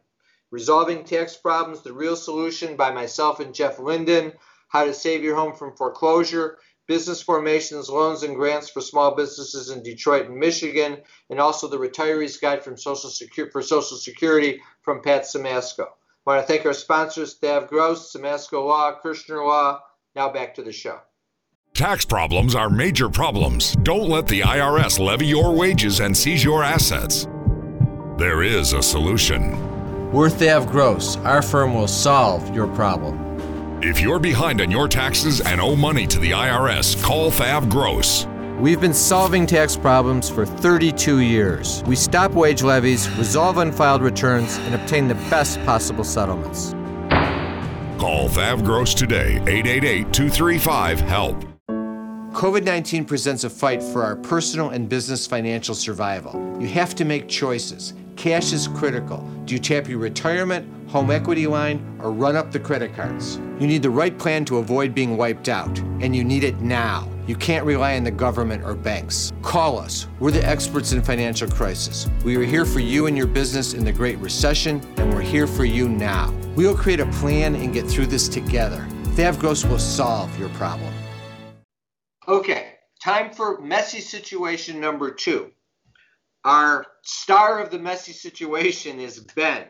Resolving 0.49 1.03
Tax 1.03 1.37
Problems, 1.37 1.83
The 1.83 1.93
Real 1.93 2.15
Solution 2.15 2.75
by 2.75 2.89
myself 2.89 3.39
and 3.39 3.53
Jeff 3.53 3.77
Linden, 3.77 4.33
How 4.69 4.85
to 4.85 4.93
Save 4.95 5.23
Your 5.23 5.35
Home 5.35 5.53
from 5.53 5.77
Foreclosure, 5.77 6.57
business 6.87 7.21
formations, 7.21 7.89
loans, 7.89 8.23
and 8.23 8.35
grants 8.35 8.69
for 8.69 8.81
small 8.81 9.15
businesses 9.15 9.69
in 9.69 9.83
Detroit 9.83 10.27
and 10.27 10.37
Michigan, 10.37 10.97
and 11.29 11.39
also 11.39 11.67
the 11.67 11.77
Retirees 11.77 12.39
Guide 12.39 12.63
from 12.63 12.77
Social 12.77 13.09
Security 13.09 13.51
for 13.51 13.61
Social 13.61 13.97
Security 13.97 14.61
from 14.81 15.01
Pat 15.01 15.23
Simasko. 15.23 15.85
I 16.27 16.31
want 16.31 16.41
to 16.41 16.47
thank 16.47 16.65
our 16.65 16.73
sponsors, 16.73 17.37
Thav 17.39 17.67
Gross, 17.67 18.13
Simasko 18.13 18.65
Law, 18.65 18.99
Kirschner 19.01 19.45
Law. 19.45 19.81
Now 20.15 20.31
back 20.31 20.55
to 20.55 20.63
the 20.63 20.71
show. 20.71 20.99
Tax 21.73 22.05
problems 22.05 22.55
are 22.55 22.69
major 22.69 23.09
problems. 23.09 23.75
Don't 23.83 24.07
let 24.07 24.27
the 24.27 24.41
IRS 24.41 24.97
levy 24.97 25.27
your 25.27 25.53
wages 25.53 25.99
and 25.99 26.15
seize 26.15 26.43
your 26.43 26.63
assets. 26.63 27.27
There 28.17 28.43
is 28.43 28.71
a 28.71 28.81
solution. 28.81 29.61
We're 30.11 30.29
Thav 30.29 30.71
Gross. 30.71 31.17
Our 31.17 31.41
firm 31.41 31.73
will 31.73 31.89
solve 31.89 32.55
your 32.55 32.67
problem. 32.67 33.24
If 33.87 34.01
you're 34.01 34.17
behind 34.17 34.61
on 34.61 34.71
your 34.71 34.87
taxes 34.87 35.41
and 35.41 35.61
owe 35.61 35.75
money 35.75 36.07
to 36.07 36.17
the 36.17 36.31
IRS, 36.31 36.99
call 37.03 37.29
Thav 37.29 37.69
Gross. 37.69 38.25
We've 38.59 38.81
been 38.81 38.95
solving 38.95 39.45
tax 39.45 39.77
problems 39.77 40.27
for 40.27 40.43
32 40.43 41.19
years. 41.19 41.83
We 41.85 41.95
stop 41.95 42.31
wage 42.31 42.63
levies, 42.63 43.07
resolve 43.15 43.59
unfiled 43.59 44.01
returns, 44.01 44.57
and 44.57 44.73
obtain 44.73 45.07
the 45.07 45.13
best 45.29 45.63
possible 45.65 46.03
settlements. 46.03 46.71
Call 47.99 48.27
Thav 48.27 48.65
Gross 48.65 48.95
today, 48.95 49.35
888 49.45 50.11
235 50.11 51.01
HELP. 51.01 51.45
COVID 52.33 52.63
19 52.63 53.05
presents 53.05 53.43
a 53.43 53.51
fight 53.51 53.83
for 53.83 54.03
our 54.03 54.15
personal 54.15 54.71
and 54.71 54.89
business 54.89 55.27
financial 55.27 55.75
survival. 55.75 56.33
You 56.59 56.67
have 56.69 56.95
to 56.95 57.05
make 57.05 57.29
choices. 57.29 57.93
Cash 58.15 58.53
is 58.53 58.67
critical. 58.67 59.17
Do 59.45 59.53
you 59.53 59.59
tap 59.59 59.87
your 59.87 59.99
retirement, 59.99 60.89
home 60.89 61.11
equity 61.11 61.47
line, 61.47 61.99
or 62.01 62.11
run 62.11 62.35
up 62.35 62.51
the 62.51 62.59
credit 62.59 62.95
cards? 62.95 63.37
You 63.59 63.67
need 63.67 63.83
the 63.83 63.89
right 63.89 64.17
plan 64.17 64.45
to 64.45 64.57
avoid 64.57 64.95
being 64.95 65.17
wiped 65.17 65.49
out, 65.49 65.77
and 65.99 66.15
you 66.15 66.23
need 66.23 66.43
it 66.43 66.59
now. 66.61 67.09
You 67.27 67.35
can't 67.35 67.65
rely 67.65 67.97
on 67.97 68.03
the 68.03 68.11
government 68.11 68.63
or 68.63 68.73
banks. 68.73 69.33
Call 69.41 69.79
us. 69.79 70.07
We're 70.19 70.31
the 70.31 70.45
experts 70.45 70.91
in 70.91 71.01
financial 71.01 71.49
crisis. 71.49 72.07
We 72.23 72.37
were 72.37 72.43
here 72.43 72.65
for 72.65 72.79
you 72.79 73.07
and 73.07 73.17
your 73.17 73.27
business 73.27 73.73
in 73.73 73.83
the 73.83 73.91
Great 73.91 74.17
Recession, 74.19 74.81
and 74.97 75.13
we're 75.13 75.21
here 75.21 75.47
for 75.47 75.65
you 75.65 75.89
now. 75.89 76.33
We 76.55 76.65
will 76.65 76.75
create 76.75 76.99
a 76.99 77.07
plan 77.07 77.55
and 77.55 77.73
get 77.73 77.85
through 77.85 78.07
this 78.07 78.29
together. 78.29 78.87
Thavgross 79.15 79.69
will 79.69 79.79
solve 79.79 80.37
your 80.39 80.49
problem. 80.49 80.93
Okay, 82.27 82.75
time 83.03 83.31
for 83.31 83.59
messy 83.59 83.99
situation 83.99 84.79
number 84.79 85.11
two. 85.11 85.51
Our 86.45 86.85
star 87.01 87.59
of 87.59 87.71
the 87.71 87.79
messy 87.79 88.11
situation 88.11 88.99
is 88.99 89.19
Ben. 89.19 89.65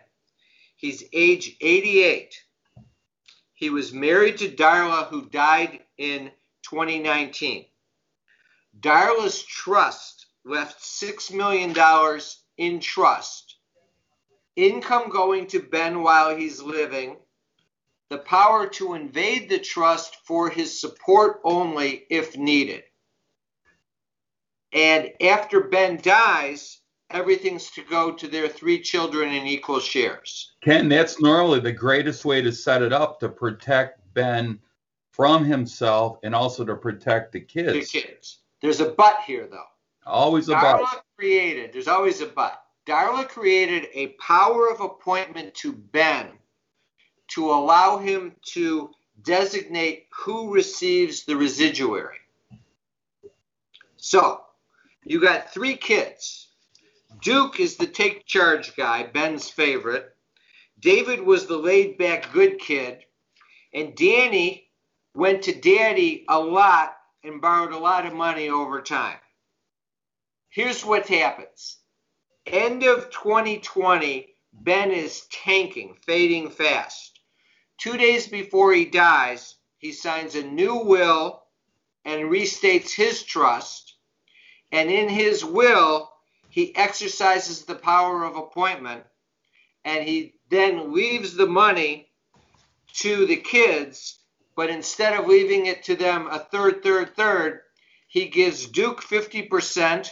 He's 0.75 1.05
age 1.13 1.55
88. 1.61 2.35
He 3.53 3.69
was 3.69 3.93
married 3.93 4.39
to 4.39 4.49
Darla, 4.49 5.07
who 5.07 5.29
died 5.29 5.79
in 5.97 6.31
2019. 6.63 7.65
Darla's 8.77 9.41
trust 9.41 10.25
left 10.43 10.83
$6 10.83 11.33
million 11.33 11.73
in 12.57 12.81
trust. 12.81 13.55
Income 14.57 15.11
going 15.11 15.47
to 15.47 15.61
Ben 15.61 16.03
while 16.03 16.35
he's 16.35 16.61
living. 16.61 17.15
The 18.09 18.17
power 18.17 18.67
to 18.71 18.95
invade 18.95 19.47
the 19.47 19.59
trust 19.59 20.17
for 20.25 20.49
his 20.49 20.77
support 20.77 21.39
only 21.45 22.03
if 22.09 22.35
needed. 22.35 22.83
And 24.75 25.13
after 25.21 25.61
Ben 25.61 25.99
dies, 26.01 26.81
everything's 27.09 27.71
to 27.71 27.81
go 27.83 28.11
to 28.11 28.27
their 28.27 28.49
three 28.49 28.81
children 28.81 29.31
in 29.31 29.47
equal 29.47 29.79
shares. 29.79 30.51
Ken, 30.61 30.89
that's 30.89 31.21
normally 31.21 31.61
the 31.61 31.71
greatest 31.71 32.25
way 32.25 32.41
to 32.41 32.51
set 32.51 32.81
it 32.81 32.91
up 32.91 33.21
to 33.21 33.29
protect 33.29 34.01
Ben 34.13 34.59
from 35.11 35.45
himself 35.45 36.17
and 36.23 36.35
also 36.35 36.65
to 36.65 36.75
protect 36.75 37.31
the 37.31 37.39
kids. 37.39 37.89
The 37.89 38.01
kids. 38.01 38.39
There's 38.61 38.81
a 38.81 38.89
but 38.89 39.21
here, 39.25 39.47
though. 39.49 39.63
Always 40.05 40.49
a 40.49 40.55
Darla 40.55 40.79
but. 40.91 41.03
created, 41.17 41.71
there's 41.71 41.88
always 41.88 42.19
a 42.19 42.25
but. 42.25 42.61
Darla 42.85 43.27
created 43.27 43.88
a 43.93 44.07
power 44.19 44.69
of 44.69 44.81
appointment 44.81 45.55
to 45.55 45.71
Ben 45.71 46.33
to 47.29 47.49
allow 47.49 47.97
him 47.97 48.35
to 48.47 48.91
designate 49.23 50.07
who 50.13 50.53
receives 50.53 51.23
the 51.23 51.35
residuary. 51.35 52.17
So, 53.95 54.44
you 55.06 55.22
got 55.22 55.54
three 55.54 55.78
kids. 55.78 56.48
Duke 57.22 57.60
is 57.60 57.78
the 57.78 57.86
take 57.86 58.26
charge 58.26 58.76
guy, 58.76 59.04
Ben's 59.04 59.48
favorite. 59.50 60.10
David 60.80 61.22
was 61.22 61.46
the 61.46 61.58
laid 61.58 61.98
back 62.00 62.34
good 62.34 62.60
kid. 62.60 63.06
And 63.72 63.96
Danny 63.96 64.68
went 65.13 65.44
to 65.44 65.54
daddy 65.54 66.26
a 66.28 66.39
lot 66.39 66.98
and 67.24 67.39
borrowed 67.39 67.72
a 67.72 67.78
lot 67.78 68.08
of 68.08 68.13
money 68.13 68.50
over 68.50 68.82
time. 68.82 69.18
Here's 70.50 70.84
what 70.84 71.08
happens 71.08 71.78
end 72.48 72.84
of 72.84 73.12
2020, 73.12 74.36
Ben 74.54 74.91
is 74.91 75.28
tanking, 75.32 75.96
fading 76.06 76.50
fast. 76.50 77.20
Two 77.78 77.98
days 77.98 78.28
before 78.28 78.74
he 78.74 78.86
dies, 78.86 79.56
he 79.78 79.91
signs 79.91 80.36
a 80.36 80.44
new 80.44 80.78
will 80.78 81.44
and 82.06 82.32
restates 82.32 82.96
his 82.96 83.24
trust 83.24 83.85
And 84.75 84.91
in 84.91 85.07
his 85.07 85.45
will, 85.45 86.11
he 86.49 86.75
exercises 86.75 87.63
the 87.63 87.75
power 87.75 88.25
of 88.25 88.35
appointment 88.35 89.05
and 89.85 90.03
he 90.03 90.33
then 90.49 90.91
leaves 90.93 91.33
the 91.33 91.47
money 91.47 92.09
to 92.95 93.25
the 93.25 93.38
kids, 93.38 94.19
but 94.53 94.69
instead 94.69 95.17
of 95.17 95.27
leaving 95.27 95.67
it 95.67 95.83
to 95.83 95.95
them 95.95 96.27
a 96.27 96.39
third, 96.39 96.83
third, 96.83 97.15
third, 97.15 97.61
he 98.09 98.25
gives 98.25 98.65
Duke 98.65 99.01
50%. 99.01 100.09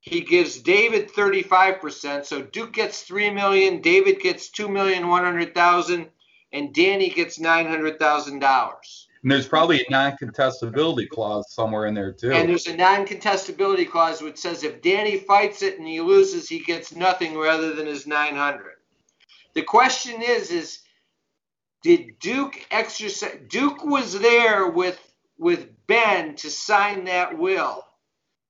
He 0.00 0.20
gives 0.20 0.60
David 0.60 1.10
35%. 1.10 2.26
So 2.26 2.42
Duke 2.42 2.74
gets 2.74 3.04
3 3.04 3.30
million, 3.30 3.80
David 3.80 4.20
gets 4.20 4.50
2,100,000, 4.50 6.08
and 6.52 6.74
Danny 6.74 7.08
gets 7.08 7.38
$900,000. 7.38 9.06
And 9.22 9.32
there's 9.32 9.48
probably 9.48 9.80
a 9.80 9.90
non-contestability 9.90 11.08
clause 11.08 11.52
somewhere 11.52 11.86
in 11.86 11.94
there 11.94 12.12
too. 12.12 12.32
And 12.32 12.48
there's 12.48 12.66
a 12.66 12.76
non-contestability 12.76 13.90
clause 13.90 14.22
which 14.22 14.38
says 14.38 14.62
if 14.62 14.80
Danny 14.80 15.18
fights 15.18 15.62
it 15.62 15.78
and 15.78 15.86
he 15.86 16.00
loses, 16.00 16.48
he 16.48 16.60
gets 16.60 16.94
nothing 16.94 17.36
rather 17.36 17.74
than 17.74 17.86
his 17.86 18.06
900. 18.06 18.74
The 19.54 19.62
question 19.62 20.22
is, 20.22 20.50
is 20.50 20.80
did 21.82 22.18
Duke 22.20 22.64
exercise? 22.70 23.38
Duke 23.48 23.84
was 23.84 24.18
there 24.18 24.68
with 24.68 24.98
with 25.38 25.68
Ben 25.86 26.34
to 26.36 26.50
sign 26.50 27.04
that 27.04 27.38
will, 27.38 27.84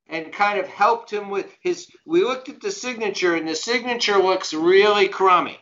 and 0.09 0.33
kind 0.33 0.59
of 0.59 0.67
helped 0.67 1.13
him 1.13 1.31
with 1.31 1.55
his. 1.61 1.89
We 2.07 2.25
looked 2.25 2.49
at 2.49 2.61
the 2.61 2.71
signature, 2.71 3.37
and 3.37 3.47
the 3.47 3.55
signature 3.55 4.19
looks 4.19 4.53
really 4.55 5.09
crummy. 5.09 5.59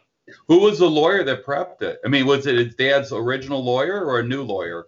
Who 0.48 0.60
was 0.60 0.78
the 0.78 0.90
lawyer 0.90 1.22
that 1.24 1.44
prepped 1.44 1.82
it? 1.82 2.00
I 2.04 2.08
mean, 2.08 2.26
was 2.26 2.46
it 2.46 2.56
his 2.56 2.74
dad's 2.74 3.12
original 3.12 3.62
lawyer 3.62 4.04
or 4.04 4.18
a 4.20 4.26
new 4.26 4.42
lawyer? 4.42 4.86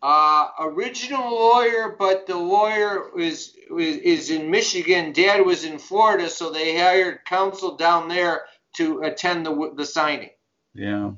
Uh, 0.00 0.48
original 0.60 1.28
lawyer, 1.30 1.96
but 1.98 2.26
the 2.26 2.36
lawyer 2.36 3.18
is, 3.18 3.56
is 3.76 3.96
is 3.96 4.30
in 4.30 4.48
Michigan. 4.48 5.12
Dad 5.12 5.44
was 5.44 5.64
in 5.64 5.78
Florida, 5.78 6.30
so 6.30 6.50
they 6.50 6.78
hired 6.78 7.24
counsel 7.24 7.76
down 7.76 8.08
there 8.08 8.42
to 8.76 9.02
attend 9.02 9.44
the 9.44 9.72
the 9.76 9.84
signing. 9.84 10.30
Yeah. 10.72 11.12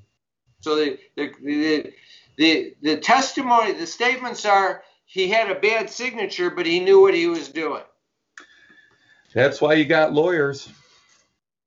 So 0.61 0.77
the 0.77 0.99
the 1.17 1.33
the 1.43 1.93
the, 2.39 2.75
the 2.81 2.97
testimony, 2.97 3.73
the 3.73 3.87
statements 3.87 4.47
are 4.47 4.83
he 5.05 5.29
had 5.29 5.51
a 5.51 5.61
bad 5.61 5.91
signature, 5.91 6.49
but 6.51 6.65
he 6.65 6.81
knew 6.81 7.03
what 7.03 7.13
he 7.13 7.27
was 7.27 7.49
doing. 7.49 7.83
That's 9.35 9.61
why 9.61 9.75
you 9.75 9.85
got 9.85 10.15
lawyers. 10.15 10.69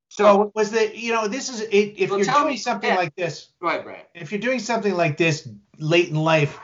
So 0.09 0.51
was 0.55 0.71
the 0.71 0.97
you 0.97 1.11
know 1.11 1.27
this 1.27 1.49
is 1.49 1.61
if 1.71 2.09
well, 2.09 2.19
you're 2.19 2.33
doing 2.33 2.47
me, 2.49 2.57
something 2.57 2.89
yeah. 2.89 2.95
like 2.95 3.15
this. 3.15 3.49
right, 3.59 3.73
ahead, 3.73 3.83
Brian. 3.83 4.01
If 4.13 4.31
you're 4.31 4.41
doing 4.41 4.59
something 4.59 4.95
like 4.95 5.17
this 5.17 5.47
late 5.79 6.09
in 6.09 6.15
life, 6.15 6.59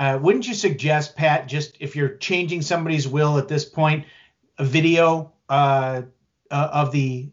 uh, 0.00 0.18
wouldn't 0.18 0.48
you 0.48 0.54
suggest, 0.54 1.14
Pat, 1.14 1.46
just 1.46 1.76
if 1.78 1.94
you're 1.94 2.16
changing 2.16 2.62
somebody's 2.62 3.06
will 3.06 3.36
at 3.36 3.48
this 3.48 3.66
point, 3.66 4.06
a 4.56 4.64
video 4.64 5.30
uh, 5.50 6.00
uh, 6.50 6.68
of 6.72 6.90
the 6.90 7.28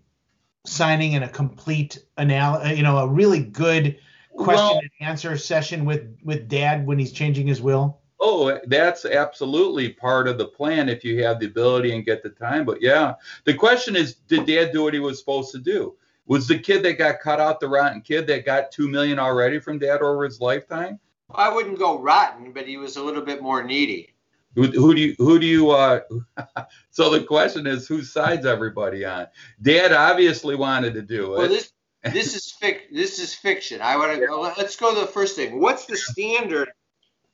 signing 0.65 1.15
and 1.15 1.23
a 1.23 1.29
complete 1.29 2.03
anal, 2.19 2.67
you 2.67 2.83
know, 2.83 2.97
a 2.97 3.07
really 3.07 3.39
good 3.39 3.97
question 4.35 4.55
well, 4.57 4.79
and 4.79 4.89
answer 4.99 5.37
session 5.37 5.85
with 5.85 6.17
with 6.25 6.49
Dad 6.49 6.85
when 6.85 6.99
he's 6.99 7.13
changing 7.13 7.47
his 7.47 7.61
will? 7.61 8.01
Oh, 8.19 8.59
that's 8.67 9.05
absolutely 9.05 9.93
part 9.93 10.27
of 10.27 10.37
the 10.37 10.47
plan 10.47 10.89
if 10.89 11.05
you 11.05 11.23
have 11.23 11.39
the 11.39 11.45
ability 11.45 11.95
and 11.95 12.03
get 12.03 12.21
the 12.21 12.31
time. 12.31 12.65
But 12.65 12.81
yeah, 12.81 13.13
the 13.45 13.53
question 13.53 13.95
is, 13.95 14.15
did 14.15 14.45
Dad 14.45 14.73
do 14.73 14.83
what 14.83 14.93
he 14.93 14.99
was 14.99 15.19
supposed 15.19 15.53
to 15.53 15.59
do? 15.59 15.95
Was 16.25 16.49
the 16.49 16.59
kid 16.59 16.83
that 16.83 16.97
got 16.97 17.21
cut 17.21 17.39
out 17.39 17.61
the 17.61 17.69
rotten 17.69 18.01
kid 18.01 18.27
that 18.27 18.45
got 18.45 18.73
two 18.73 18.89
million 18.89 19.19
already 19.19 19.57
from 19.57 19.79
Dad 19.79 20.01
over 20.01 20.25
his 20.25 20.41
lifetime? 20.41 20.99
I 21.33 21.53
wouldn't 21.53 21.79
go 21.79 21.99
rotten, 21.99 22.51
but 22.51 22.67
he 22.67 22.77
was 22.77 22.95
a 22.95 23.03
little 23.03 23.23
bit 23.23 23.41
more 23.41 23.63
needy. 23.63 24.13
Who, 24.55 24.63
who 24.71 24.95
do 24.95 25.01
you 25.01 25.15
who 25.19 25.37
do 25.37 25.45
you 25.45 25.69
uh 25.69 25.99
so 26.89 27.11
the 27.11 27.23
question 27.23 27.67
is 27.67 27.87
whose 27.87 28.11
side's 28.11 28.45
everybody 28.45 29.05
on? 29.05 29.27
Dad 29.61 29.93
obviously 29.93 30.55
wanted 30.55 30.95
to 30.95 31.01
do 31.01 31.35
it. 31.35 31.37
Well, 31.37 31.49
this 31.49 31.71
this 32.03 32.35
is 32.35 32.55
fic 32.59 32.81
this 32.91 33.19
is 33.19 33.35
fiction. 33.35 33.81
I 33.81 33.97
want 33.97 34.19
to 34.19 34.25
go 34.25 34.41
let's 34.41 34.75
go 34.75 34.93
to 34.93 35.01
the 35.01 35.07
first 35.07 35.35
thing. 35.35 35.59
What's 35.59 35.85
the 35.85 35.97
standard 35.97 36.71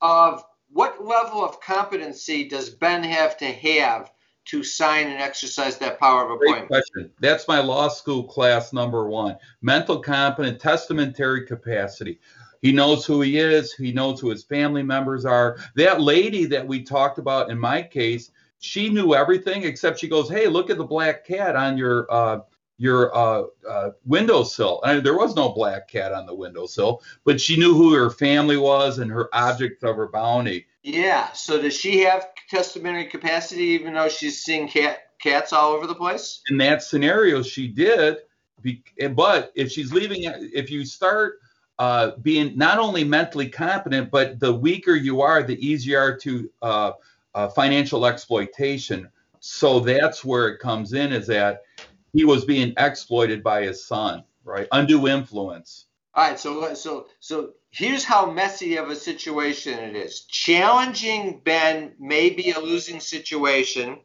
of 0.01 0.43
what 0.69 1.05
level 1.05 1.45
of 1.45 1.61
competency 1.61 2.49
does 2.49 2.69
Ben 2.69 3.03
have 3.03 3.37
to 3.37 3.45
have 3.45 4.11
to 4.45 4.63
sign 4.63 5.07
and 5.07 5.21
exercise 5.21 5.77
that 5.77 5.99
power 5.99 6.25
of 6.25 6.31
appointment? 6.31 6.67
Great 6.67 6.83
question. 6.83 7.11
That's 7.21 7.47
my 7.47 7.59
law 7.59 7.87
school 7.87 8.23
class 8.23 8.73
number 8.73 9.07
one. 9.07 9.37
Mental 9.61 9.99
competent, 9.99 10.59
testamentary 10.59 11.45
capacity. 11.45 12.19
He 12.63 12.71
knows 12.71 13.05
who 13.05 13.21
he 13.21 13.37
is. 13.37 13.73
He 13.73 13.91
knows 13.91 14.21
who 14.21 14.29
his 14.29 14.45
family 14.45 14.83
members 14.83 15.25
are. 15.25 15.57
That 15.75 15.99
lady 15.99 16.45
that 16.45 16.65
we 16.65 16.81
talked 16.81 17.19
about 17.19 17.51
in 17.51 17.59
my 17.59 17.83
case, 17.83 18.31
she 18.59 18.87
knew 18.87 19.13
everything 19.13 19.63
except 19.63 19.99
she 19.99 20.07
goes, 20.07 20.29
"Hey, 20.29 20.47
look 20.47 20.69
at 20.69 20.77
the 20.77 20.85
black 20.85 21.27
cat 21.27 21.57
on 21.57 21.77
your 21.77 22.07
uh, 22.09 22.39
your 22.77 23.13
uh, 23.13 23.43
uh, 23.69 23.89
windowsill." 24.05 24.79
I 24.85 24.93
mean, 24.95 25.03
there 25.03 25.17
was 25.17 25.35
no 25.35 25.49
black 25.49 25.89
cat 25.89 26.13
on 26.13 26.25
the 26.25 26.33
windowsill, 26.33 27.03
but 27.25 27.41
she 27.41 27.57
knew 27.57 27.73
who 27.73 27.93
her 27.93 28.09
family 28.09 28.55
was 28.55 28.99
and 28.99 29.11
her 29.11 29.27
object 29.33 29.83
of 29.83 29.97
her 29.97 30.07
bounty. 30.07 30.65
Yeah. 30.83 31.33
So 31.33 31.61
does 31.61 31.77
she 31.77 31.99
have 31.99 32.29
testamentary 32.49 33.07
capacity, 33.07 33.63
even 33.63 33.93
though 33.93 34.07
she's 34.07 34.41
seeing 34.41 34.69
cat 34.69 34.99
cats 35.19 35.51
all 35.51 35.73
over 35.73 35.85
the 35.85 35.95
place? 35.95 36.41
In 36.49 36.57
that 36.59 36.81
scenario, 36.81 37.43
she 37.43 37.67
did. 37.67 38.19
But 39.11 39.51
if 39.53 39.69
she's 39.69 39.91
leaving, 39.91 40.19
if 40.23 40.71
you 40.71 40.85
start 40.85 41.39
uh, 41.79 42.11
being 42.21 42.57
not 42.57 42.77
only 42.77 43.03
mentally 43.03 43.49
competent, 43.49 44.11
but 44.11 44.39
the 44.39 44.53
weaker 44.53 44.95
you 44.95 45.21
are, 45.21 45.43
the 45.43 45.65
easier 45.65 46.15
to 46.17 46.49
uh, 46.61 46.91
uh, 47.33 47.47
financial 47.49 48.05
exploitation. 48.05 49.09
So 49.39 49.79
that's 49.79 50.23
where 50.23 50.47
it 50.49 50.59
comes 50.59 50.93
in 50.93 51.11
is 51.11 51.27
that 51.27 51.63
he 52.13 52.25
was 52.25 52.45
being 52.45 52.73
exploited 52.77 53.43
by 53.43 53.63
his 53.63 53.83
son, 53.83 54.23
right? 54.45 54.67
Undue 54.71 55.07
influence. 55.07 55.85
All 56.15 56.29
right, 56.29 56.39
so 56.39 56.73
so 56.75 57.07
so 57.19 57.53
here's 57.71 58.03
how 58.03 58.29
messy 58.29 58.77
of 58.77 58.89
a 58.89 58.95
situation 58.95 59.79
it 59.79 59.95
is. 59.95 60.21
Challenging 60.21 61.41
Ben 61.43 61.93
may 61.99 62.29
be 62.29 62.51
a 62.51 62.59
losing 62.59 62.99
situation. 62.99 63.97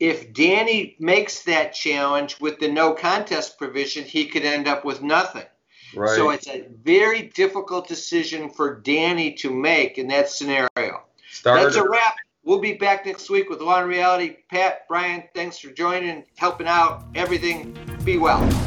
If 0.00 0.34
Danny 0.34 0.96
makes 0.98 1.44
that 1.44 1.72
challenge 1.72 2.40
with 2.40 2.58
the 2.58 2.68
no 2.68 2.94
contest 2.94 3.58
provision, 3.58 4.02
he 4.02 4.26
could 4.26 4.44
end 4.44 4.66
up 4.66 4.84
with 4.84 5.02
nothing. 5.02 5.46
Right. 5.94 6.16
So 6.16 6.30
it's 6.30 6.48
a 6.48 6.66
very 6.82 7.22
difficult 7.34 7.88
decision 7.88 8.50
for 8.50 8.80
Danny 8.80 9.32
to 9.34 9.50
make 9.50 9.98
in 9.98 10.08
that 10.08 10.30
scenario. 10.30 11.02
That's 11.44 11.76
a 11.76 11.88
wrap. 11.88 12.16
We'll 12.44 12.60
be 12.60 12.74
back 12.74 13.06
next 13.06 13.28
week 13.28 13.50
with 13.50 13.60
Law 13.60 13.80
and 13.80 13.88
Reality. 13.88 14.36
Pat, 14.50 14.86
Brian, 14.88 15.24
thanks 15.34 15.58
for 15.58 15.70
joining, 15.70 16.24
helping 16.36 16.68
out, 16.68 17.04
everything. 17.14 17.76
Be 18.04 18.18
well. 18.18 18.65